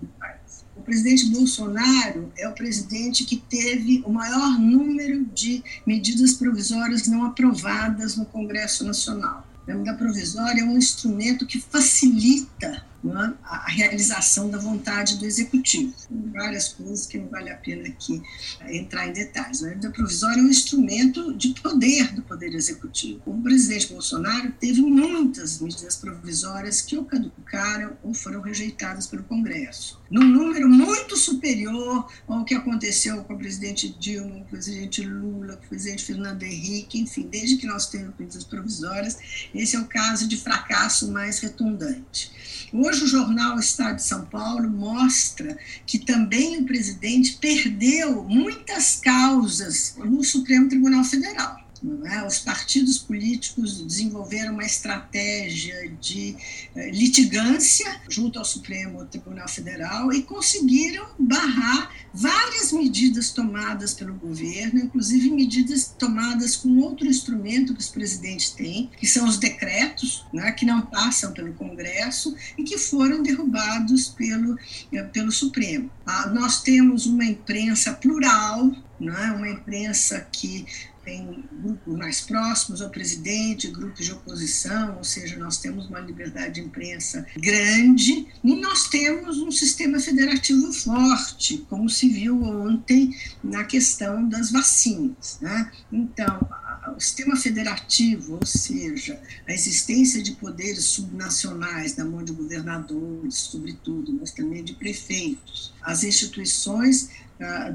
no 0.01 0.07
país. 0.19 0.63
O 0.77 0.81
presidente 0.81 1.25
Bolsonaro 1.25 2.31
é 2.37 2.47
o 2.47 2.53
presidente 2.53 3.25
que 3.25 3.37
teve 3.37 4.03
o 4.05 4.11
maior 4.11 4.59
número 4.59 5.25
de 5.25 5.63
medidas 5.85 6.33
provisórias 6.33 7.07
não 7.07 7.25
aprovadas 7.25 8.15
no 8.15 8.25
Congresso 8.25 8.85
Nacional. 8.85 9.45
A 9.67 9.73
medida 9.73 9.93
provisória 9.95 10.61
é 10.61 10.63
um 10.63 10.77
instrumento 10.77 11.45
que 11.45 11.59
facilita 11.59 12.83
é? 13.05 13.33
a 13.43 13.69
realização 13.69 14.49
da 14.49 14.57
vontade 14.57 15.17
do 15.17 15.25
executivo. 15.25 15.93
Várias 16.33 16.69
coisas 16.69 17.05
que 17.05 17.17
não 17.17 17.29
vale 17.29 17.49
a 17.49 17.55
pena 17.55 17.87
aqui 17.87 18.21
entrar 18.69 19.07
em 19.07 19.13
detalhes. 19.13 19.63
A 19.63 19.67
medida 19.67 19.89
provisória 19.91 20.39
é 20.39 20.43
um 20.43 20.49
instrumento 20.49 21.33
de 21.33 21.49
poder 21.61 22.13
do 22.13 22.21
poder 22.21 22.53
executivo. 22.53 23.21
O 23.25 23.41
presidente 23.41 23.87
Bolsonaro 23.87 24.51
teve 24.59 24.81
muitas 24.81 25.61
medidas 25.61 25.95
provisórias 25.95 26.81
que 26.81 26.97
ou 26.97 27.05
caducaram 27.05 27.97
ou 28.03 28.13
foram 28.13 28.41
rejeitadas 28.41 29.07
pelo 29.07 29.23
Congresso, 29.23 30.01
num 30.09 30.25
número 30.25 30.67
muito 30.67 31.15
superior 31.15 32.07
ao 32.27 32.43
que 32.43 32.53
aconteceu 32.53 33.23
com 33.23 33.33
o 33.33 33.37
presidente 33.37 33.89
Dilma, 33.99 34.31
com 34.31 34.41
o 34.41 34.45
presidente 34.45 35.01
Lula, 35.01 35.55
com 35.55 35.65
o 35.65 35.69
presidente 35.69 36.03
Fernando 36.03 36.43
Henrique, 36.43 36.99
enfim, 36.99 37.27
desde 37.29 37.57
que 37.57 37.67
nós 37.67 37.87
temos 37.87 38.13
medidas 38.17 38.43
provisórias, 38.43 39.17
esse 39.53 39.75
é 39.75 39.79
o 39.79 39.85
caso 39.85 40.27
de 40.27 40.37
fracasso 40.37 41.11
mais 41.11 41.39
retundante. 41.39 42.31
Hoje 42.73 42.88
o 42.97 43.07
jornal 43.07 43.59
Estado 43.59 43.97
de 43.97 44.03
São 44.03 44.25
Paulo 44.25 44.69
mostra 44.69 45.57
que 45.85 45.99
também 45.99 46.57
o 46.57 46.65
presidente 46.65 47.37
perdeu 47.39 48.23
muitas 48.23 48.95
causas 48.95 49.95
no 49.97 50.23
Supremo 50.23 50.67
Tribunal 50.67 51.03
Federal. 51.03 51.68
É? 52.05 52.25
Os 52.25 52.39
partidos 52.39 52.97
políticos 52.97 53.81
desenvolveram 53.81 54.53
uma 54.53 54.65
estratégia 54.65 55.89
de 56.01 56.35
eh, 56.75 56.91
litigância 56.91 58.01
junto 58.09 58.37
ao 58.37 58.43
Supremo 58.43 59.05
Tribunal 59.05 59.47
Federal 59.47 60.11
e 60.11 60.23
conseguiram 60.23 61.07
barrar 61.17 61.89
várias 62.13 62.73
medidas 62.73 63.31
tomadas 63.31 63.93
pelo 63.93 64.13
governo, 64.15 64.79
inclusive 64.79 65.31
medidas 65.31 65.93
tomadas 65.97 66.57
com 66.57 66.77
outro 66.79 67.07
instrumento 67.07 67.73
que 67.73 67.79
os 67.79 67.89
presidentes 67.89 68.49
têm, 68.49 68.89
que 68.97 69.07
são 69.07 69.27
os 69.27 69.37
decretos, 69.37 70.25
né, 70.33 70.51
que 70.51 70.65
não 70.65 70.81
passam 70.81 71.31
pelo 71.31 71.53
Congresso 71.53 72.35
e 72.57 72.63
que 72.63 72.77
foram 72.77 73.23
derrubados 73.23 74.09
pelo, 74.09 74.57
eh, 74.91 75.03
pelo 75.03 75.31
Supremo. 75.31 75.89
Ah, 76.05 76.27
nós 76.29 76.61
temos 76.61 77.05
uma 77.05 77.23
imprensa 77.23 77.93
plural, 77.93 78.69
é 79.01 79.31
uma 79.31 79.47
imprensa 79.47 80.27
que 80.31 80.65
tem 81.09 81.43
grupos 81.63 81.97
mais 81.97 82.21
próximos 82.21 82.83
ao 82.83 82.89
presidente, 82.91 83.67
grupos 83.69 84.05
de 84.05 84.11
oposição, 84.11 84.97
ou 84.97 85.03
seja, 85.03 85.35
nós 85.37 85.57
temos 85.57 85.87
uma 85.87 85.99
liberdade 85.99 86.55
de 86.55 86.61
imprensa 86.61 87.25
grande 87.35 88.27
e 88.43 88.55
nós 88.55 88.87
temos 88.89 89.39
um 89.39 89.51
sistema 89.51 89.99
federativo 89.99 90.71
forte, 90.71 91.65
como 91.67 91.89
se 91.89 92.07
viu 92.09 92.43
ontem 92.43 93.15
na 93.43 93.63
questão 93.63 94.29
das 94.29 94.51
vacinas. 94.51 95.39
Né? 95.41 95.71
Então, 95.91 96.47
o 96.95 96.99
sistema 96.99 97.35
federativo, 97.35 98.35
ou 98.35 98.45
seja, 98.45 99.19
a 99.47 99.53
existência 99.53 100.21
de 100.21 100.33
poderes 100.33 100.85
subnacionais 100.85 101.95
na 101.95 102.05
mão 102.05 102.23
de 102.23 102.31
governadores, 102.31 103.35
sobretudo, 103.35 104.13
mas 104.13 104.31
também 104.31 104.63
de 104.63 104.73
prefeitos, 104.73 105.73
as 105.81 106.03
instituições 106.03 107.09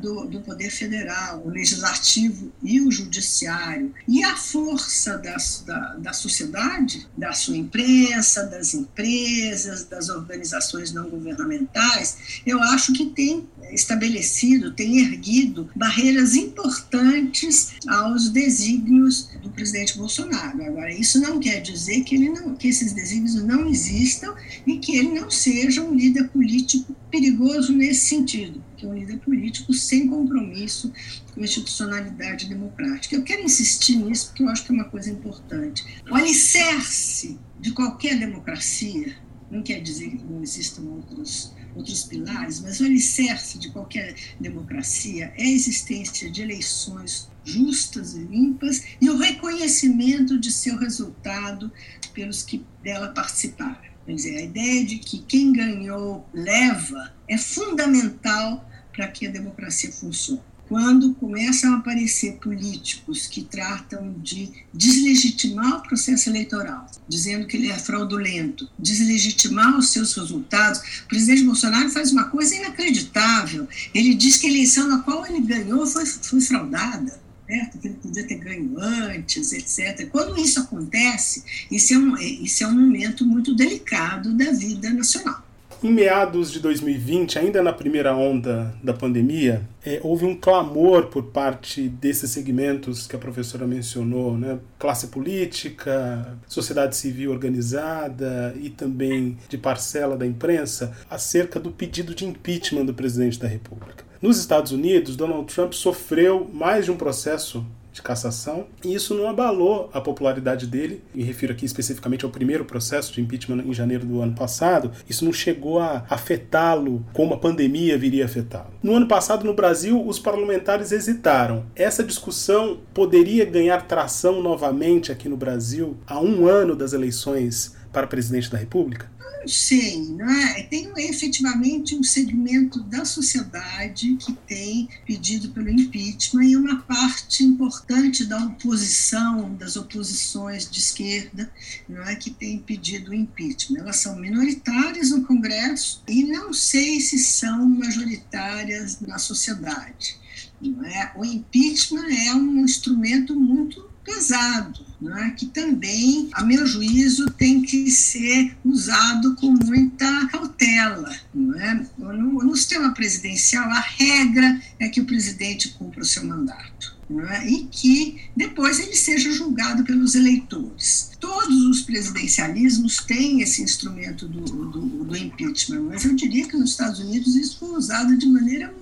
do, 0.00 0.26
do, 0.26 0.40
Poder 0.40 0.70
Federal, 0.70 1.42
o 1.44 1.48
Legislativo 1.48 2.52
e 2.62 2.82
o 2.82 2.90
Judiciário, 2.90 3.94
e 4.06 4.22
a 4.22 4.36
força 4.36 5.16
das, 5.16 5.64
da, 5.66 5.94
da 5.94 6.12
sociedade, 6.12 7.08
da 7.16 7.32
sua 7.32 7.56
imprensa, 7.56 8.44
das 8.44 8.74
empresas, 8.74 9.84
das 9.84 10.10
organizações 10.10 10.92
não 10.92 11.08
governamentais, 11.08 12.42
eu 12.44 12.62
acho 12.62 12.92
que 12.92 13.06
tem 13.06 13.48
estabelecido, 13.70 14.72
tem 14.72 14.98
erguido 14.98 15.70
barreiras 15.74 16.34
importantes 16.34 17.72
aos 17.88 18.28
desígnios 18.28 19.30
do 19.42 19.48
presidente 19.48 19.96
Bolsonaro. 19.96 20.62
Agora, 20.62 20.92
isso 20.92 21.18
não 21.20 21.40
quer 21.40 21.60
dizer 21.60 22.04
que, 22.04 22.16
ele 22.16 22.28
não, 22.28 22.54
que 22.54 22.68
esses 22.68 22.92
desígnios 22.92 23.42
não 23.42 23.66
existam 23.66 24.34
e 24.66 24.78
que 24.78 24.96
ele 24.96 25.18
não 25.18 25.30
seja 25.30 25.82
um 25.82 25.94
líder 25.94 26.28
político 26.28 26.94
perigoso 27.10 27.72
nesse 27.72 28.08
sentido 28.08 28.62
que 28.84 28.86
é 28.86 28.88
um 28.88 28.94
líder 28.94 29.18
político 29.18 29.72
sem 29.72 30.08
compromisso 30.08 30.92
com 31.32 31.40
a 31.40 31.44
institucionalidade 31.44 32.46
democrática. 32.46 33.16
Eu 33.16 33.22
quero 33.22 33.42
insistir 33.42 33.96
nisso 33.96 34.28
porque 34.28 34.42
eu 34.42 34.48
acho 34.48 34.64
que 34.64 34.72
é 34.72 34.74
uma 34.74 34.84
coisa 34.84 35.10
importante. 35.10 36.02
O 36.10 36.14
alicerce 36.14 37.38
de 37.58 37.72
qualquer 37.72 38.18
democracia, 38.18 39.16
não 39.50 39.62
quer 39.62 39.80
dizer 39.80 40.10
que 40.10 40.24
não 40.24 40.42
existam 40.42 40.82
outros, 40.82 41.54
outros 41.74 42.04
pilares, 42.04 42.60
mas 42.60 42.80
o 42.80 42.84
alicerce 42.84 43.58
de 43.58 43.70
qualquer 43.70 44.14
democracia 44.38 45.32
é 45.36 45.42
a 45.42 45.50
existência 45.50 46.30
de 46.30 46.42
eleições 46.42 47.28
justas 47.44 48.14
e 48.14 48.20
limpas 48.20 48.84
e 49.00 49.10
o 49.10 49.18
reconhecimento 49.18 50.38
de 50.38 50.50
seu 50.50 50.78
resultado 50.78 51.72
pelos 52.12 52.42
que 52.42 52.64
dela 52.82 53.08
participaram. 53.08 53.94
Quer 54.06 54.14
dizer, 54.14 54.36
a 54.36 54.42
ideia 54.42 54.84
de 54.84 54.98
que 54.98 55.20
quem 55.20 55.52
ganhou 55.52 56.28
leva 56.32 57.14
é 57.26 57.38
fundamental 57.38 58.68
para 58.94 59.08
que 59.08 59.26
a 59.26 59.30
democracia 59.30 59.90
funcione. 59.90 60.40
Quando 60.66 61.12
começam 61.14 61.74
a 61.74 61.76
aparecer 61.76 62.38
políticos 62.38 63.26
que 63.26 63.42
tratam 63.42 64.14
de 64.18 64.50
deslegitimar 64.72 65.76
o 65.76 65.82
processo 65.82 66.30
eleitoral, 66.30 66.86
dizendo 67.06 67.46
que 67.46 67.56
ele 67.58 67.70
é 67.70 67.78
fraudulento, 67.78 68.68
deslegitimar 68.78 69.76
os 69.78 69.90
seus 69.90 70.14
resultados, 70.14 70.80
o 71.04 71.08
presidente 71.08 71.42
Bolsonaro 71.42 71.90
faz 71.90 72.12
uma 72.12 72.24
coisa 72.24 72.54
inacreditável. 72.54 73.68
Ele 73.92 74.14
diz 74.14 74.38
que 74.38 74.46
a 74.46 74.50
eleição 74.50 74.88
na 74.88 75.00
qual 75.00 75.26
ele 75.26 75.42
ganhou 75.42 75.86
foi, 75.86 76.06
foi 76.06 76.40
fraudada 76.40 77.22
certo? 77.46 77.78
que 77.78 77.88
ele 77.88 77.96
podia 77.96 78.26
ter 78.26 78.36
ganho 78.36 78.74
antes, 78.78 79.52
etc. 79.52 80.08
Quando 80.10 80.38
isso 80.38 80.60
acontece, 80.60 81.44
isso 81.70 81.92
é, 81.92 81.98
um, 81.98 82.16
isso 82.16 82.64
é 82.64 82.66
um 82.66 82.72
momento 82.72 83.24
muito 83.24 83.54
delicado 83.54 84.32
da 84.32 84.50
vida 84.52 84.90
nacional. 84.90 85.43
Em 85.82 85.90
meados 85.90 86.50
de 86.50 86.60
2020, 86.60 87.38
ainda 87.38 87.62
na 87.62 87.72
primeira 87.72 88.14
onda 88.14 88.74
da 88.82 88.92
pandemia, 88.94 89.62
é, 89.84 90.00
houve 90.02 90.24
um 90.24 90.34
clamor 90.34 91.06
por 91.06 91.24
parte 91.24 91.88
desses 91.88 92.30
segmentos 92.30 93.06
que 93.06 93.14
a 93.14 93.18
professora 93.18 93.66
mencionou, 93.66 94.36
né? 94.38 94.58
classe 94.78 95.08
política, 95.08 96.38
sociedade 96.48 96.96
civil 96.96 97.30
organizada 97.30 98.54
e 98.58 98.70
também 98.70 99.36
de 99.48 99.58
parcela 99.58 100.16
da 100.16 100.26
imprensa, 100.26 100.96
acerca 101.10 101.60
do 101.60 101.70
pedido 101.70 102.14
de 102.14 102.24
impeachment 102.24 102.86
do 102.86 102.94
presidente 102.94 103.38
da 103.38 103.48
República. 103.48 104.04
Nos 104.22 104.38
Estados 104.38 104.72
Unidos, 104.72 105.16
Donald 105.16 105.52
Trump 105.52 105.74
sofreu 105.74 106.50
mais 106.50 106.86
de 106.86 106.90
um 106.90 106.96
processo 106.96 107.64
de 107.94 108.02
cassação, 108.02 108.66
e 108.84 108.92
isso 108.92 109.14
não 109.14 109.28
abalou 109.28 109.88
a 109.92 110.00
popularidade 110.00 110.66
dele, 110.66 111.02
me 111.14 111.22
refiro 111.22 111.52
aqui 111.52 111.64
especificamente 111.64 112.24
ao 112.24 112.30
primeiro 112.30 112.64
processo 112.64 113.12
de 113.12 113.20
impeachment 113.20 113.62
em 113.64 113.72
janeiro 113.72 114.04
do 114.04 114.20
ano 114.20 114.34
passado, 114.34 114.90
isso 115.08 115.24
não 115.24 115.32
chegou 115.32 115.78
a 115.78 116.04
afetá-lo 116.10 117.06
como 117.12 117.34
a 117.34 117.38
pandemia 117.38 117.96
viria 117.96 118.24
afetá-lo. 118.24 118.74
No 118.82 118.96
ano 118.96 119.06
passado, 119.06 119.44
no 119.44 119.54
Brasil, 119.54 120.04
os 120.04 120.18
parlamentares 120.18 120.90
hesitaram. 120.90 121.66
Essa 121.76 122.02
discussão 122.02 122.80
poderia 122.92 123.44
ganhar 123.44 123.86
tração 123.86 124.42
novamente 124.42 125.12
aqui 125.12 125.28
no 125.28 125.36
Brasil 125.36 125.96
a 126.04 126.20
um 126.20 126.48
ano 126.48 126.74
das 126.74 126.92
eleições 126.92 127.76
para 127.94 128.06
presidente 128.06 128.50
da 128.50 128.58
República? 128.58 129.08
não 129.44 129.48
sei, 129.48 130.02
não 130.06 130.30
é? 130.30 130.62
Tem 130.62 130.90
efetivamente 130.96 131.94
um 131.94 132.02
segmento 132.02 132.80
da 132.80 133.04
sociedade 133.04 134.16
que 134.16 134.32
tem 134.32 134.88
pedido 135.06 135.50
pelo 135.50 135.68
impeachment 135.68 136.44
e 136.44 136.56
uma 136.56 136.80
parte 136.80 137.44
importante 137.44 138.24
da 138.24 138.38
oposição, 138.38 139.54
das 139.54 139.76
oposições 139.76 140.68
de 140.68 140.78
esquerda, 140.78 141.52
não 141.86 142.02
é, 142.04 142.16
que 142.16 142.30
tem 142.30 142.58
pedido 142.58 143.10
o 143.10 143.14
impeachment. 143.14 143.80
Elas 143.80 143.96
são 143.96 144.16
minoritárias 144.16 145.10
no 145.10 145.24
Congresso 145.24 146.02
e 146.08 146.24
não 146.24 146.54
sei 146.54 147.00
se 147.00 147.18
são 147.18 147.68
majoritárias 147.68 148.98
na 149.00 149.18
sociedade. 149.18 150.16
Não 150.58 150.86
é? 150.86 151.12
O 151.16 151.24
impeachment 151.24 152.08
é 152.08 152.34
um 152.34 152.64
instrumento 152.64 153.38
muito 153.38 153.90
pesado, 154.02 154.83
né, 155.00 155.34
que 155.36 155.46
também, 155.46 156.28
a 156.32 156.44
meu 156.44 156.66
juízo, 156.66 157.30
tem 157.30 157.62
que 157.62 157.90
ser 157.90 158.56
usado 158.64 159.34
com 159.36 159.50
muita 159.50 160.26
cautela. 160.28 161.14
No, 161.34 162.44
no 162.44 162.56
sistema 162.56 162.92
presidencial, 162.92 163.68
a 163.68 163.80
regra 163.80 164.60
é 164.78 164.88
que 164.88 165.00
o 165.00 165.04
presidente 165.04 165.70
cumpra 165.70 166.02
o 166.02 166.06
seu 166.06 166.24
mandato. 166.24 166.94
É? 167.30 167.46
e 167.46 167.64
que 167.64 168.18
depois 168.34 168.80
ele 168.80 168.96
seja 168.96 169.30
julgado 169.30 169.84
pelos 169.84 170.14
eleitores. 170.14 171.10
Todos 171.20 171.66
os 171.66 171.82
presidencialismos 171.82 172.96
têm 173.04 173.42
esse 173.42 173.62
instrumento 173.62 174.26
do, 174.26 174.40
do, 174.40 175.04
do 175.04 175.16
impeachment, 175.16 175.82
mas 175.82 176.06
eu 176.06 176.14
diria 176.14 176.48
que 176.48 176.56
nos 176.56 176.70
Estados 176.70 177.00
Unidos 177.00 177.36
isso 177.36 177.58
foi 177.58 177.76
usado 177.76 178.16
de 178.16 178.26
maneira 178.26 178.74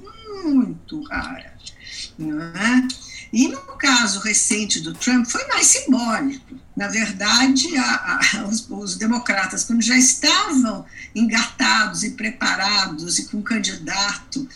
muito 0.45 1.03
rara. 1.03 1.53
Não 2.17 2.41
é? 2.41 2.89
E 3.33 3.49
no 3.49 3.61
caso 3.79 4.21
recente 4.21 4.81
do 4.81 4.93
Trump, 4.93 5.27
foi 5.27 5.47
mais 5.49 5.67
simbólico. 5.67 6.61
Na 6.77 6.89
verdade, 6.89 7.77
a, 7.77 8.21
a, 8.35 8.45
os, 8.47 8.67
os, 8.69 8.97
democratas, 8.97 9.65
quando 9.65 9.83
já 9.83 9.97
estavam 9.97 10.85
engatados 11.15 12.03
e 12.03 12.11
preparados 12.11 13.19
e 13.19 13.25
com 13.27 13.43
candidato 13.43 14.49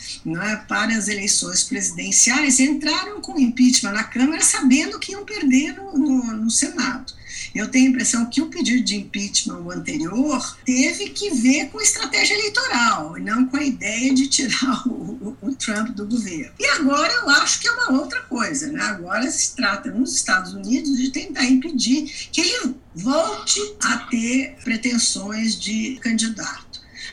é, 0.42 0.56
para 0.56 0.96
as 0.96 1.08
eleições 1.08 1.62
presidenciais, 1.62 2.58
entraram 2.58 3.20
com 3.20 3.38
impeachment 3.38 3.92
na 3.92 4.04
Câmara 4.04 4.42
sabendo 4.42 4.98
que 4.98 5.12
iam 5.12 5.24
perder 5.24 5.74
no, 5.74 5.96
no, 5.96 6.36
no 6.36 6.50
Senado. 6.50 7.12
Eu 7.58 7.68
tenho 7.68 7.86
a 7.86 7.90
impressão 7.90 8.26
que 8.26 8.42
o 8.42 8.48
pedido 8.48 8.84
de 8.84 8.96
impeachment 8.96 9.66
anterior 9.70 10.56
teve 10.64 11.10
que 11.10 11.30
ver 11.30 11.68
com 11.70 11.80
estratégia 11.80 12.34
eleitoral, 12.34 13.18
e 13.18 13.22
não 13.22 13.46
com 13.46 13.56
a 13.56 13.64
ideia 13.64 14.14
de 14.14 14.28
tirar 14.28 14.86
o, 14.88 14.90
o, 14.90 15.48
o, 15.48 15.54
Trump 15.54 15.90
do 15.90 16.06
governo. 16.06 16.52
E 16.58 16.66
agora 16.66 17.12
eu 17.12 17.30
acho 17.30 17.60
que 17.60 17.68
é 17.68 17.72
uma 17.72 18.00
outra 18.00 18.20
coisa. 18.22 18.70
Né? 18.70 18.82
Agora 18.82 19.30
se 19.30 19.54
trata 19.54 19.90
nos 19.90 20.14
Estados 20.14 20.52
Unidos 20.52 20.96
de 20.96 21.10
tentar 21.10 21.44
impedir 21.44 22.28
que 22.30 22.40
ele 22.40 22.74
volte 22.94 23.60
a 23.82 23.98
ter 23.98 24.56
pretensões 24.64 25.58
de 25.58 25.98
candidato. 26.00 26.65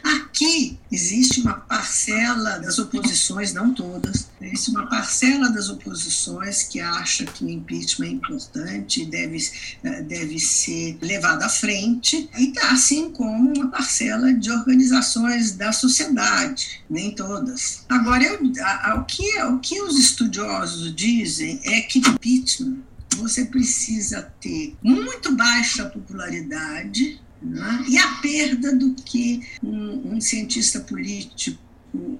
Aqui 0.03 0.77
existe 0.91 1.39
uma 1.39 1.53
parcela 1.53 2.60
das 2.60 2.77
oposições, 2.77 3.53
não 3.53 3.74
todas, 3.74 4.27
existe 4.41 4.72
uma 4.72 4.86
parcela 4.88 5.50
das 5.50 5.69
oposições 5.69 6.63
que 6.63 6.81
acha 6.81 7.24
que 7.24 7.45
o 7.45 7.50
impeachment 7.50 8.07
é 8.07 8.10
importante 8.10 9.05
deve, 9.05 9.38
eh, 9.81 10.01
deve 10.01 10.38
ser 10.39 10.98
levado 11.01 11.43
à 11.43 11.50
frente, 11.50 12.29
e 12.38 12.53
assim 12.63 13.12
como 13.12 13.53
uma 13.53 13.69
parcela 13.69 14.33
de 14.33 14.51
organizações 14.51 15.53
da 15.53 15.72
sociedade, 15.72 16.83
nem 16.89 17.15
todas. 17.15 17.86
Agora, 17.88 18.25
eu, 18.25 18.39
o, 18.98 19.05
que, 19.05 19.41
o 19.43 19.60
que 19.60 19.81
os 19.81 19.98
estudiosos 19.98 20.93
dizem 20.93 21.62
é 21.63 21.79
que 21.81 22.00
impeachment 22.00 22.83
você 23.15 23.45
precisa 23.45 24.33
ter 24.41 24.75
muito 24.81 25.36
baixa 25.36 25.86
popularidade 25.86 27.22
né? 27.43 27.85
e 27.88 27.97
a 27.97 28.07
perda 28.15 28.75
do 28.75 28.93
que 28.93 29.41
um, 29.62 30.15
um 30.15 30.21
cientista 30.21 30.79
político 30.79 31.62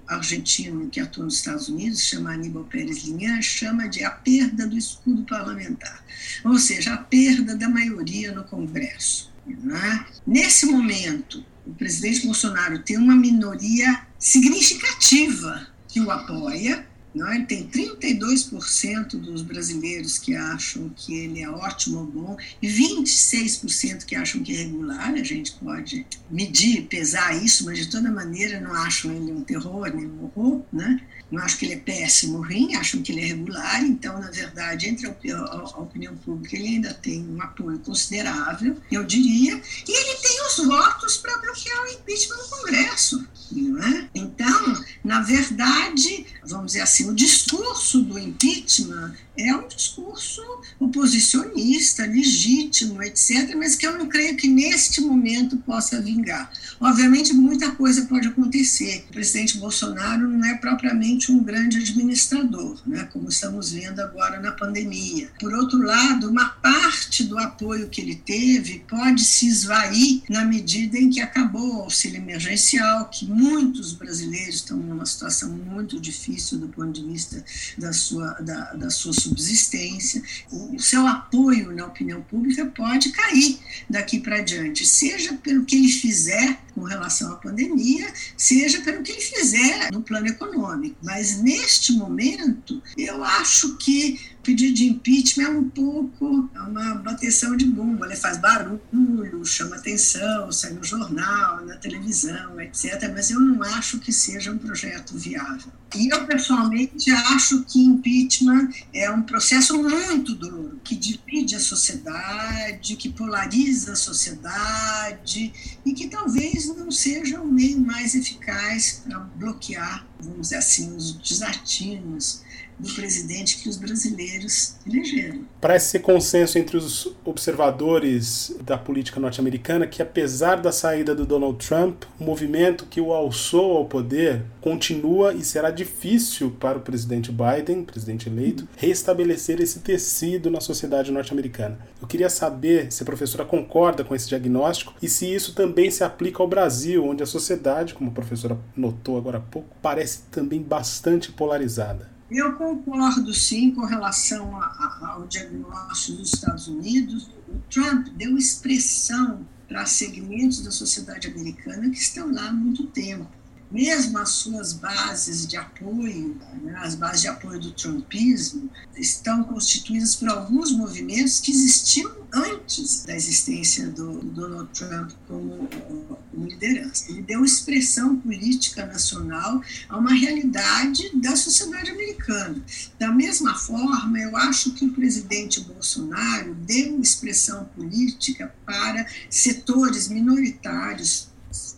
argentino 0.08 0.90
que 0.90 1.00
atua 1.00 1.26
nos 1.26 1.36
Estados 1.36 1.68
Unidos, 1.68 2.02
chama 2.02 2.34
Aníbal 2.34 2.64
Pérez 2.66 3.04
Linhan, 3.06 3.42
chama 3.42 3.88
de 3.88 4.04
a 4.04 4.12
perda 4.12 4.68
do 4.68 4.78
escudo 4.78 5.24
parlamentar, 5.24 6.04
ou 6.44 6.60
seja, 6.60 6.94
a 6.94 6.98
perda 6.98 7.56
da 7.56 7.68
maioria 7.68 8.32
no 8.32 8.44
Congresso. 8.44 9.32
Né? 9.46 10.06
Nesse 10.28 10.68
momento, 10.68 11.44
o 11.66 11.74
presidente 11.74 12.26
Bolsonaro 12.26 12.80
tem 12.80 12.98
uma 12.98 13.16
minoria 13.16 14.06
significativa 14.20 15.68
que 15.88 16.00
o 16.00 16.12
apoia, 16.12 16.86
não 17.14 17.32
é? 17.32 17.42
Tem 17.46 17.68
32% 17.68 19.20
dos 19.20 19.42
brasileiros 19.42 20.18
que 20.18 20.36
acham 20.36 20.90
que 20.96 21.14
ele 21.14 21.42
é 21.42 21.50
ótimo 21.50 22.00
ou 22.00 22.06
bom 22.06 22.38
e 22.62 22.68
26% 22.68 24.06
que 24.06 24.16
acham 24.16 24.44
que 24.44 24.54
é 24.54 24.64
regular. 24.64 25.14
A 25.14 25.24
gente 25.24 25.54
pode 25.54 26.06
medir, 26.30 26.88
pesar 26.88 27.36
isso, 27.36 27.66
mas 27.66 27.78
de 27.78 27.90
toda 27.90 28.12
maneira 28.12 28.60
não 28.60 28.74
acham 28.74 29.12
ele 29.12 29.32
um 29.32 29.42
terror 29.42 29.94
nem 29.94 30.06
um 30.06 30.26
horror. 30.26 30.64
Né? 30.72 31.02
não 31.34 31.42
acho 31.42 31.58
que 31.58 31.66
ele 31.66 31.74
é 31.74 31.78
péssimo, 31.78 32.44
ruim, 32.44 32.76
acham 32.76 33.02
que 33.02 33.12
ele 33.12 33.22
é 33.22 33.26
regular, 33.26 33.84
então, 33.84 34.20
na 34.20 34.30
verdade, 34.30 34.88
entre 34.88 35.08
a, 35.08 35.80
opinião 35.80 36.16
pública, 36.18 36.56
ele 36.56 36.68
ainda 36.68 36.94
tem 36.94 37.28
um 37.28 37.42
apoio 37.42 37.80
considerável, 37.80 38.78
eu 38.92 39.04
diria, 39.04 39.60
e 39.88 39.92
ele 39.92 40.20
tem 40.20 40.48
os 40.48 40.58
votos 40.68 41.18
para 41.18 41.36
bloquear 41.40 41.84
o 41.84 41.88
impeachment 41.88 42.38
no 42.38 42.50
Congresso. 42.50 43.28
Não 43.52 43.84
é? 43.84 44.10
Então, 44.14 44.84
na 45.04 45.22
verdade, 45.22 46.26
vamos 46.48 46.68
dizer 46.68 46.82
assim, 46.82 47.10
o 47.10 47.14
discurso 47.14 48.02
do 48.02 48.18
impeachment 48.18 49.14
é 49.38 49.54
um 49.56 49.68
discurso 49.68 50.42
oposicionista, 50.80 52.06
legítimo, 52.06 53.02
etc., 53.02 53.56
mas 53.58 53.76
que 53.76 53.86
eu 53.86 53.98
não 53.98 54.08
creio 54.08 54.38
que 54.38 54.48
neste 54.48 55.02
momento 55.02 55.58
possa 55.58 56.02
vingar. 56.02 56.52
Obviamente, 56.80 57.34
muita 57.34 57.72
coisa 57.72 58.06
pode 58.06 58.28
acontecer. 58.28 59.06
O 59.10 59.14
presidente 59.14 59.58
Bolsonaro 59.58 60.28
não 60.28 60.46
é 60.46 60.56
propriamente 60.56 61.32
um 61.32 61.44
grande 61.44 61.80
administrador, 61.80 62.80
né, 62.86 63.08
como 63.12 63.28
estamos 63.28 63.72
vendo 63.72 64.00
agora 64.00 64.40
na 64.40 64.52
pandemia. 64.52 65.30
Por 65.40 65.54
outro 65.54 65.80
lado, 65.80 66.30
uma 66.30 66.50
parte 66.50 67.24
do 67.24 67.38
apoio 67.40 67.90
que 67.90 68.02
ele 68.02 68.16
teve 68.16 68.84
pode 68.88 69.24
se 69.26 69.48
esvair 69.48 70.22
na 70.30 70.46
medida 70.46 70.98
em 70.98 71.10
que 71.10 71.20
acabou 71.20 71.78
o 71.78 71.82
auxílio 71.82 72.18
emergencial, 72.18 73.10
que 73.10 73.26
muitos 73.26 73.94
brasileiros 73.94 74.56
estão 74.56 74.78
numa 74.94 75.06
situação 75.06 75.50
muito 75.50 76.00
difícil 76.00 76.60
do 76.60 76.68
ponto 76.68 76.92
de 76.92 77.06
vista 77.06 77.44
da 77.78 77.92
sua, 77.92 78.34
da, 78.34 78.74
da 78.74 78.90
sua 78.90 79.14
subsistência, 79.14 80.22
o 80.52 80.80
seu 80.80 81.06
apoio 81.08 81.74
na 81.74 81.86
opinião 81.86 82.22
pública 82.22 82.66
pode 82.66 83.12
cair 83.12 83.60
daqui 83.90 84.20
para 84.20 84.42
diante, 84.42 84.86
seja 84.86 85.34
pelo 85.34 85.66
que 85.66 85.76
ele 85.76 85.92
fizer 85.92 86.60
com 86.74 86.84
relação 86.84 87.32
à 87.32 87.36
pandemia, 87.36 88.12
seja 88.38 88.82
pelo 88.82 89.04
que 89.04 89.12
ele 89.12 89.22
fizer 89.22 89.92
no 89.92 90.02
plano 90.02 90.28
econômico. 90.28 90.96
Mas 91.02 91.42
neste 91.42 91.94
momento, 91.94 92.82
eu 92.98 93.24
acho 93.24 93.78
que 93.78 94.20
pedido 94.44 94.74
de 94.74 94.88
impeachment 94.88 95.46
é 95.46 95.50
um 95.50 95.70
pouco 95.70 96.50
é 96.54 96.60
uma 96.60 96.96
bateção 96.96 97.56
de 97.56 97.66
bumbo, 97.66 98.06
ele 98.06 98.16
faz 98.16 98.38
barulho, 98.38 99.46
chama 99.46 99.78
atenção, 99.78 100.52
sai 100.52 100.74
no 100.74 100.84
jornal, 100.84 101.66
na 101.66 101.78
televisão, 101.78 102.60
etc. 102.60 103.12
Mas 103.14 103.32
eu 103.32 103.40
não 103.40 103.64
acho 103.64 104.00
que 104.00 104.12
seja 104.12 104.52
um 104.52 104.58
projeto 104.58 105.18
viável. 105.18 105.72
E 105.96 106.12
eu, 106.12 106.26
pessoalmente, 106.26 107.12
acho 107.12 107.64
que 107.64 107.80
impeachment 107.80 108.70
é 108.94 109.10
um 109.12 109.22
processo 109.22 109.82
muito 109.82 110.34
duro, 110.34 110.80
que 110.84 110.96
divide 110.96 111.56
a 111.56 111.60
sociedade, 111.60 112.96
que 112.96 113.10
polariza 113.10 113.94
a 113.94 113.96
sociedade 113.96 115.54
e 115.86 115.94
que 115.94 116.08
talvez 116.08 116.68
não 116.76 116.92
seja 116.92 117.40
o 117.40 117.48
meio 117.48 117.80
mais 117.80 118.16
eficaz 118.16 119.04
para 119.06 119.20
bloquear, 119.20 120.06
vamos 120.20 120.42
dizer 120.42 120.58
assim, 120.58 120.96
os 120.96 121.14
desatinos 121.14 122.42
do 122.80 122.94
presidente 122.94 123.62
que 123.62 123.70
os 123.70 123.78
brasileiros 123.78 124.76
elegeram. 124.86 125.42
Parece 125.62 125.92
ser 125.92 126.00
consenso 126.00 126.58
entre 126.58 126.78
os 126.78 127.14
observadores 127.24 128.56
da 128.64 128.78
política 128.78 129.20
norte-americana 129.20 129.88
que, 129.88 130.02
apesar 130.02 130.58
da 130.58 130.72
saída 130.72 131.16
do 131.16 131.26
Donald 131.26 131.66
Trump, 131.66 132.04
o 132.20 132.24
movimento 132.24 132.86
que 132.86 133.00
o 133.00 133.14
alçou 133.14 133.78
ao 133.78 133.86
poder 133.86 134.44
continua 134.62 135.34
e 135.34 135.44
será 135.44 135.72
difícil 135.72 136.52
para 136.52 136.78
o 136.78 136.82
presidente 136.82 137.32
Biden, 137.32 137.84
presidente 137.84 138.30
eleito, 138.30 138.68
restabelecer 138.76 139.62
esse 139.62 139.80
tecido 139.80 140.50
na 140.50 140.60
sociedade 140.60 141.12
norte-americana. 141.12 141.78
Eu 142.02 142.08
queria 142.08 142.30
saber 142.30 142.92
se 142.92 143.04
a 143.04 143.06
professora 143.06 143.46
concorda 143.46 144.04
com 144.04 144.16
esse 144.16 144.28
diagnóstico 144.28 144.94
e 145.02 145.08
se 145.08 145.34
isso 145.34 145.54
também 145.54 145.90
se 145.90 146.04
aplica 146.04 146.42
ao 146.42 146.48
Brasil, 146.48 147.06
onde 147.06 147.24
a 147.24 147.26
sociedade, 147.28 147.94
como 147.94 148.10
a 148.10 148.14
professora 148.14 148.58
notou 148.76 149.18
agora 149.18 149.38
há 149.38 149.42
pouco, 149.42 149.70
parece 149.82 150.24
também 150.32 150.62
bastante 150.62 151.32
polarizada. 151.32 152.13
Eu 152.34 152.54
concordo, 152.54 153.32
sim, 153.32 153.70
com 153.72 153.86
relação 153.86 154.60
a, 154.60 154.66
a, 154.66 155.08
ao 155.12 155.28
diagnóstico 155.28 156.18
dos 156.18 156.34
Estados 156.34 156.68
Unidos. 156.68 157.30
O 157.48 157.60
Trump 157.70 158.08
deu 158.16 158.36
expressão 158.36 159.46
para 159.68 159.86
segmentos 159.86 160.64
da 160.64 160.72
sociedade 160.72 161.28
americana 161.28 161.92
que 161.92 161.98
estão 161.98 162.34
lá 162.34 162.48
há 162.48 162.52
muito 162.52 162.88
tempo 162.88 163.28
mesmo 163.74 164.20
as 164.20 164.30
suas 164.30 164.72
bases 164.72 165.48
de 165.48 165.58
apoio, 165.58 166.40
né, 166.62 166.76
as 166.78 166.94
bases 166.94 167.22
de 167.22 167.28
apoio 167.28 167.60
do 167.60 167.72
trumpismo, 167.72 168.70
estão 168.96 169.44
constituídas 169.44 170.16
por 170.16 170.30
alguns 170.30 170.72
movimentos 170.72 171.40
que 171.40 171.52
existiam 171.52 172.24
antes 172.32 173.04
da 173.04 173.16
existência 173.16 173.88
do, 173.88 174.20
do 174.20 174.32
Donald 174.32 174.70
Trump 174.74 175.12
como, 175.28 175.68
como 175.68 176.48
liderança. 176.48 177.12
Ele 177.12 177.24
deu 177.24 177.44
expressão 177.44 178.16
política 178.18 178.86
nacional 178.86 179.62
a 179.90 179.98
uma 179.98 180.14
realidade 180.14 181.10
da 181.16 181.36
sociedade 181.36 181.90
americana. 181.90 182.64
Da 183.00 183.12
mesma 183.12 183.56
forma, 183.56 184.20
eu 184.20 184.38
acho 184.38 184.74
que 184.74 184.86
o 184.86 184.94
presidente 184.94 185.62
Bolsonaro 185.62 186.54
deu 186.54 187.02
expressão 187.02 187.66
política 187.76 188.54
para 188.66 189.08
setores 189.30 190.10
minoritários 190.10 191.33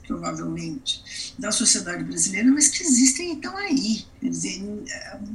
provavelmente, 0.05 1.33
da 1.37 1.51
sociedade 1.51 2.03
brasileira, 2.03 2.49
mas 2.51 2.67
que 2.67 2.83
existem 2.83 3.31
então 3.31 3.55
aí. 3.57 4.05
Quer 4.19 4.29
dizer, 4.29 4.85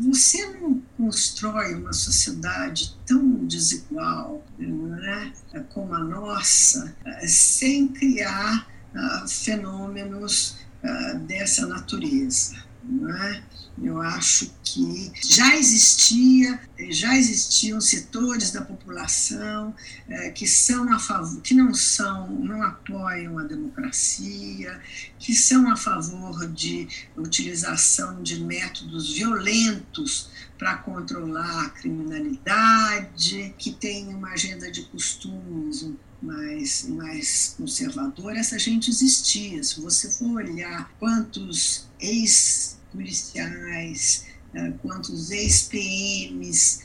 você 0.01 0.47
não 0.59 0.83
constrói 0.97 1.75
uma 1.75 1.93
sociedade 1.93 2.97
tão 3.07 3.47
desigual 3.47 4.45
né, 4.59 5.33
como 5.71 5.95
a 5.95 6.01
nossa 6.01 6.95
sem 7.27 7.89
criar 7.89 8.69
uh, 8.95 9.29
fenômenos 9.29 10.57
uh, 10.83 11.19
dessa 11.21 11.67
natureza. 11.67 12.70
É? 12.83 13.43
Eu 13.83 14.01
acho 14.01 14.51
que 14.65 15.13
já 15.23 15.57
existia, 15.57 16.61
já 16.91 17.17
existiam 17.17 17.81
setores 17.81 18.51
da 18.51 18.63
população 18.63 19.75
é, 20.09 20.31
que 20.31 20.47
são 20.47 20.93
a 20.93 20.99
favor, 20.99 21.41
que 21.41 21.55
não 21.55 21.73
são, 21.75 22.31
não 22.31 22.63
apoiam 22.63 23.39
a 23.39 23.45
democracia, 23.45 24.81
que 25.19 25.35
são 25.35 25.71
a 25.71 25.77
favor 25.77 26.47
de 26.49 26.89
utilização 27.17 28.23
de 28.23 28.43
métodos 28.43 29.13
violentos 29.13 30.30
para 30.61 30.77
controlar 30.77 31.65
a 31.65 31.71
criminalidade, 31.71 33.55
que 33.57 33.73
tem 33.73 34.09
uma 34.15 34.33
agenda 34.33 34.71
de 34.71 34.83
costumes 34.83 35.91
mais, 36.21 36.87
mais 36.87 37.55
conservadora, 37.57 38.39
essa 38.39 38.59
gente 38.59 38.91
existia. 38.91 39.65
Se 39.65 39.81
você 39.81 40.11
for 40.11 40.33
olhar 40.33 40.93
quantos 40.99 41.89
ex 41.99 42.79
policiais, 42.93 44.27
eh, 44.53 44.71
quantos 44.83 45.31
ex-PMs 45.31 46.83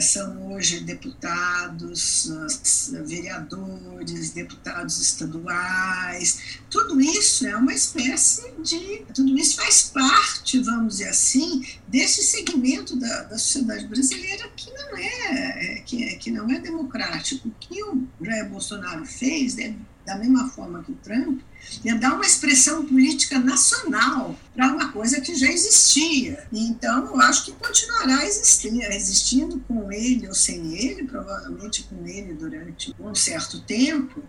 são 0.00 0.52
hoje 0.52 0.80
deputados, 0.80 2.26
uh, 2.26 3.04
vereadores, 3.04 4.30
deputados 4.30 4.98
estaduais. 5.00 6.58
Tudo 6.70 7.00
isso 7.00 7.46
é 7.46 7.54
uma 7.54 7.74
espécie 7.74 8.52
de. 8.62 9.04
Tudo 9.14 9.36
isso 9.38 9.56
faz 9.56 9.82
parte, 9.82 10.58
vamos 10.60 10.96
dizer 10.96 11.08
assim, 11.10 11.66
desse 11.86 12.22
segmento 12.22 12.96
da, 12.96 13.24
da 13.24 13.38
sociedade 13.38 13.86
brasileira 13.86 14.48
que 14.56 14.70
não 14.72 14.96
é, 14.96 15.82
que, 15.84 16.04
é, 16.04 16.16
que 16.16 16.30
não 16.30 16.50
é 16.50 16.58
democrático. 16.58 17.48
O 17.48 17.52
que 17.60 17.82
o 17.82 18.06
Jair 18.22 18.48
Bolsonaro 18.48 19.04
fez, 19.04 19.56
né, 19.56 19.74
da 20.06 20.16
mesma 20.16 20.48
forma 20.48 20.84
que 20.84 20.92
o 20.92 20.94
Trump, 20.94 21.40
é 21.84 21.94
dar 21.94 22.14
uma 22.14 22.24
expressão 22.24 22.86
política 22.86 23.40
nacional 23.40 24.38
para 24.54 24.72
uma 24.72 24.92
coisa 24.92 25.20
que 25.20 25.34
já 25.34 25.48
existia. 25.48 26.46
Então, 26.52 27.06
eu 27.06 27.20
acho 27.20 27.46
que 27.46 27.52
continuará 27.52 28.24
existindo, 28.24 28.82
existindo 28.82 29.58
com 29.66 29.90
ele 29.90 30.28
ou 30.28 30.34
sem 30.34 30.76
ele, 30.78 31.04
provavelmente 31.04 31.82
com 31.82 32.06
ele 32.06 32.34
durante 32.34 32.94
um 33.00 33.14
certo 33.16 33.60
tempo, 33.62 34.22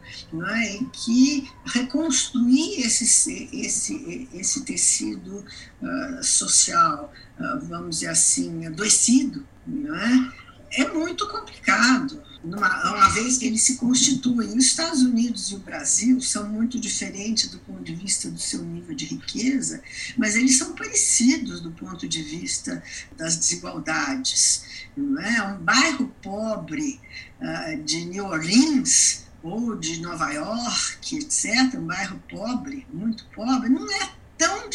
é? 0.50 0.76
em 0.78 0.86
que 0.90 1.48
reconstruir 1.68 2.82
esse, 2.82 3.48
esse, 3.54 4.28
esse 4.34 4.62
tecido 4.66 5.46
uh, 5.82 6.24
social, 6.24 7.14
uh, 7.40 7.66
vamos 7.68 7.98
dizer 7.98 8.10
assim, 8.10 8.66
adoecido, 8.66 9.46
não 9.68 9.96
é? 9.96 10.34
é 10.72 10.88
muito 10.90 11.28
complicado 11.30 12.26
uma, 12.56 13.10
vez 13.10 13.38
que 13.38 13.46
eles 13.46 13.64
se 13.64 13.76
constituem. 13.76 14.50
Os 14.50 14.66
Estados 14.66 15.02
Unidos 15.02 15.52
e 15.52 15.56
o 15.56 15.60
Brasil 15.60 16.22
são 16.22 16.48
muito 16.48 16.80
diferentes 16.80 17.50
do 17.50 17.60
ponto 17.60 17.84
de 17.84 17.96
vista 17.96 18.30
do 18.30 18.40
seu 18.40 18.64
nível 18.64 18.96
de 18.96 19.06
riqueza, 19.06 19.82
mas 20.18 20.36
eles 20.36 20.58
são 20.58 20.74
parecidos 20.74 21.62
do 21.62 21.72
ponto 21.72 22.08
de 22.08 22.22
vista 22.22 22.82
das 23.18 23.36
desigualdades. 23.36 24.88
Não 24.96 25.22
é? 25.22 25.44
Um 25.44 25.58
bairro 25.58 26.08
pobre 26.22 27.00
uh, 27.42 27.84
de 27.84 28.06
New 28.06 28.26
Orleans 28.26 29.26
ou 29.44 29.76
de 29.76 30.02
Nova 30.02 30.32
York, 30.32 31.18
etc., 31.18 31.76
um 31.76 31.86
bairro 31.86 32.22
pobre, 32.30 32.86
muito 32.92 33.26
pobre, 33.34 33.70
não 33.70 33.90
é 33.92 34.18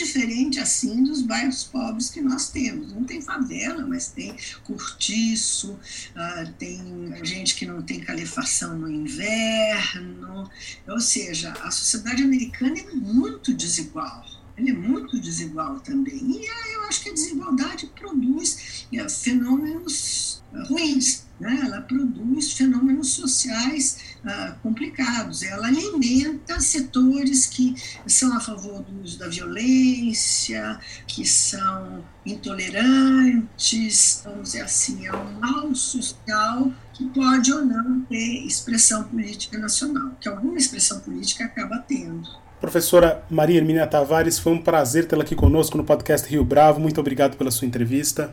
diferente 0.02 0.58
assim 0.58 1.04
dos 1.04 1.22
bairros 1.22 1.64
pobres 1.64 2.10
que 2.10 2.20
nós 2.20 2.50
temos. 2.50 2.92
Não 2.92 3.04
tem 3.04 3.22
favela, 3.22 3.86
mas 3.86 4.08
tem 4.08 4.36
cortiço, 4.64 5.72
uh, 5.72 6.52
tem 6.58 7.14
gente 7.24 7.54
que 7.54 7.66
não 7.66 7.82
tem 7.82 8.00
calefação 8.00 8.78
no 8.78 8.90
inverno. 8.90 10.50
Ou 10.88 11.00
seja, 11.00 11.52
a 11.62 11.70
sociedade 11.70 12.22
americana 12.22 12.78
é 12.78 12.94
muito 12.94 13.54
desigual. 13.54 14.24
Ela 14.56 14.70
é 14.70 14.72
muito 14.72 15.20
desigual 15.20 15.80
também. 15.80 16.20
E 16.20 16.74
eu 16.74 16.82
acho 16.84 17.02
que 17.02 17.10
a 17.10 17.14
desigualdade 17.14 17.86
produz 17.98 18.86
uh, 18.92 19.08
fenômenos 19.08 20.42
uh, 20.52 20.64
ruins 20.66 21.21
né? 21.42 21.60
ela 21.64 21.80
produz 21.80 22.52
fenômenos 22.52 23.10
sociais 23.14 24.16
ah, 24.24 24.54
complicados, 24.62 25.42
ela 25.42 25.66
alimenta 25.66 26.60
setores 26.60 27.46
que 27.46 27.74
são 28.06 28.34
a 28.36 28.40
favor 28.40 28.82
do 28.82 29.02
uso 29.02 29.18
da 29.18 29.28
violência, 29.28 30.78
que 31.06 31.26
são 31.26 32.04
intolerantes, 32.24 34.22
vamos 34.24 34.44
dizer 34.44 34.62
assim, 34.62 35.06
é 35.06 35.14
um 35.14 35.40
mal 35.40 35.74
social 35.74 36.72
que 36.94 37.04
pode 37.08 37.52
ou 37.52 37.64
não 37.64 38.02
ter 38.02 38.46
expressão 38.46 39.02
política 39.04 39.58
nacional, 39.58 40.12
que 40.20 40.28
alguma 40.28 40.56
expressão 40.56 41.00
política 41.00 41.44
acaba 41.44 41.78
tendo. 41.78 42.28
Professora 42.60 43.24
Maria 43.28 43.56
Hermínia 43.56 43.88
Tavares, 43.88 44.38
foi 44.38 44.52
um 44.52 44.62
prazer 44.62 45.06
tê-la 45.08 45.24
aqui 45.24 45.34
conosco 45.34 45.76
no 45.76 45.82
podcast 45.82 46.30
Rio 46.30 46.44
Bravo. 46.44 46.78
Muito 46.78 47.00
obrigado 47.00 47.36
pela 47.36 47.50
sua 47.50 47.66
entrevista. 47.66 48.32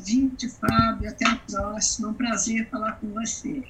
Convite, 0.00 0.48
Fábio. 0.48 1.08
Até 1.10 1.26
a 1.26 1.36
próxima. 1.36 2.08
Um 2.08 2.14
prazer 2.14 2.66
falar 2.70 2.92
com 2.92 3.08
você. 3.08 3.62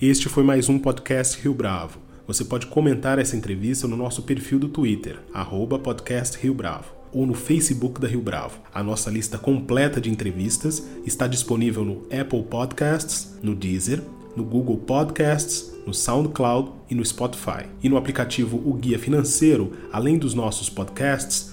Este 0.00 0.28
foi 0.28 0.42
mais 0.42 0.70
um 0.70 0.78
podcast 0.78 1.40
Rio 1.40 1.52
Bravo. 1.52 2.00
Você 2.26 2.44
pode 2.44 2.66
comentar 2.66 3.18
essa 3.18 3.36
entrevista 3.36 3.86
no 3.86 3.96
nosso 3.96 4.22
perfil 4.22 4.58
do 4.58 4.68
Twitter, 4.68 5.20
arroba 5.34 5.78
podcast 5.78 6.38
Rio 6.38 6.54
Bravo, 6.54 6.92
ou 7.12 7.26
no 7.26 7.34
Facebook 7.34 8.00
da 8.00 8.08
Rio 8.08 8.22
Bravo. 8.22 8.58
A 8.74 8.82
nossa 8.82 9.10
lista 9.10 9.38
completa 9.38 10.00
de 10.00 10.10
entrevistas 10.10 10.82
está 11.04 11.26
disponível 11.26 11.84
no 11.84 12.06
Apple 12.10 12.42
Podcasts, 12.44 13.36
no 13.42 13.54
Deezer, 13.54 14.02
no 14.34 14.44
Google 14.44 14.78
Podcasts, 14.78 15.72
no 15.86 15.92
SoundCloud 15.92 16.72
e 16.90 16.94
no 16.94 17.04
Spotify. 17.04 17.66
E 17.82 17.88
no 17.88 17.96
aplicativo 17.96 18.60
O 18.64 18.72
Guia 18.72 18.98
Financeiro, 18.98 19.72
além 19.92 20.18
dos 20.18 20.34
nossos 20.34 20.68
podcasts, 20.70 21.52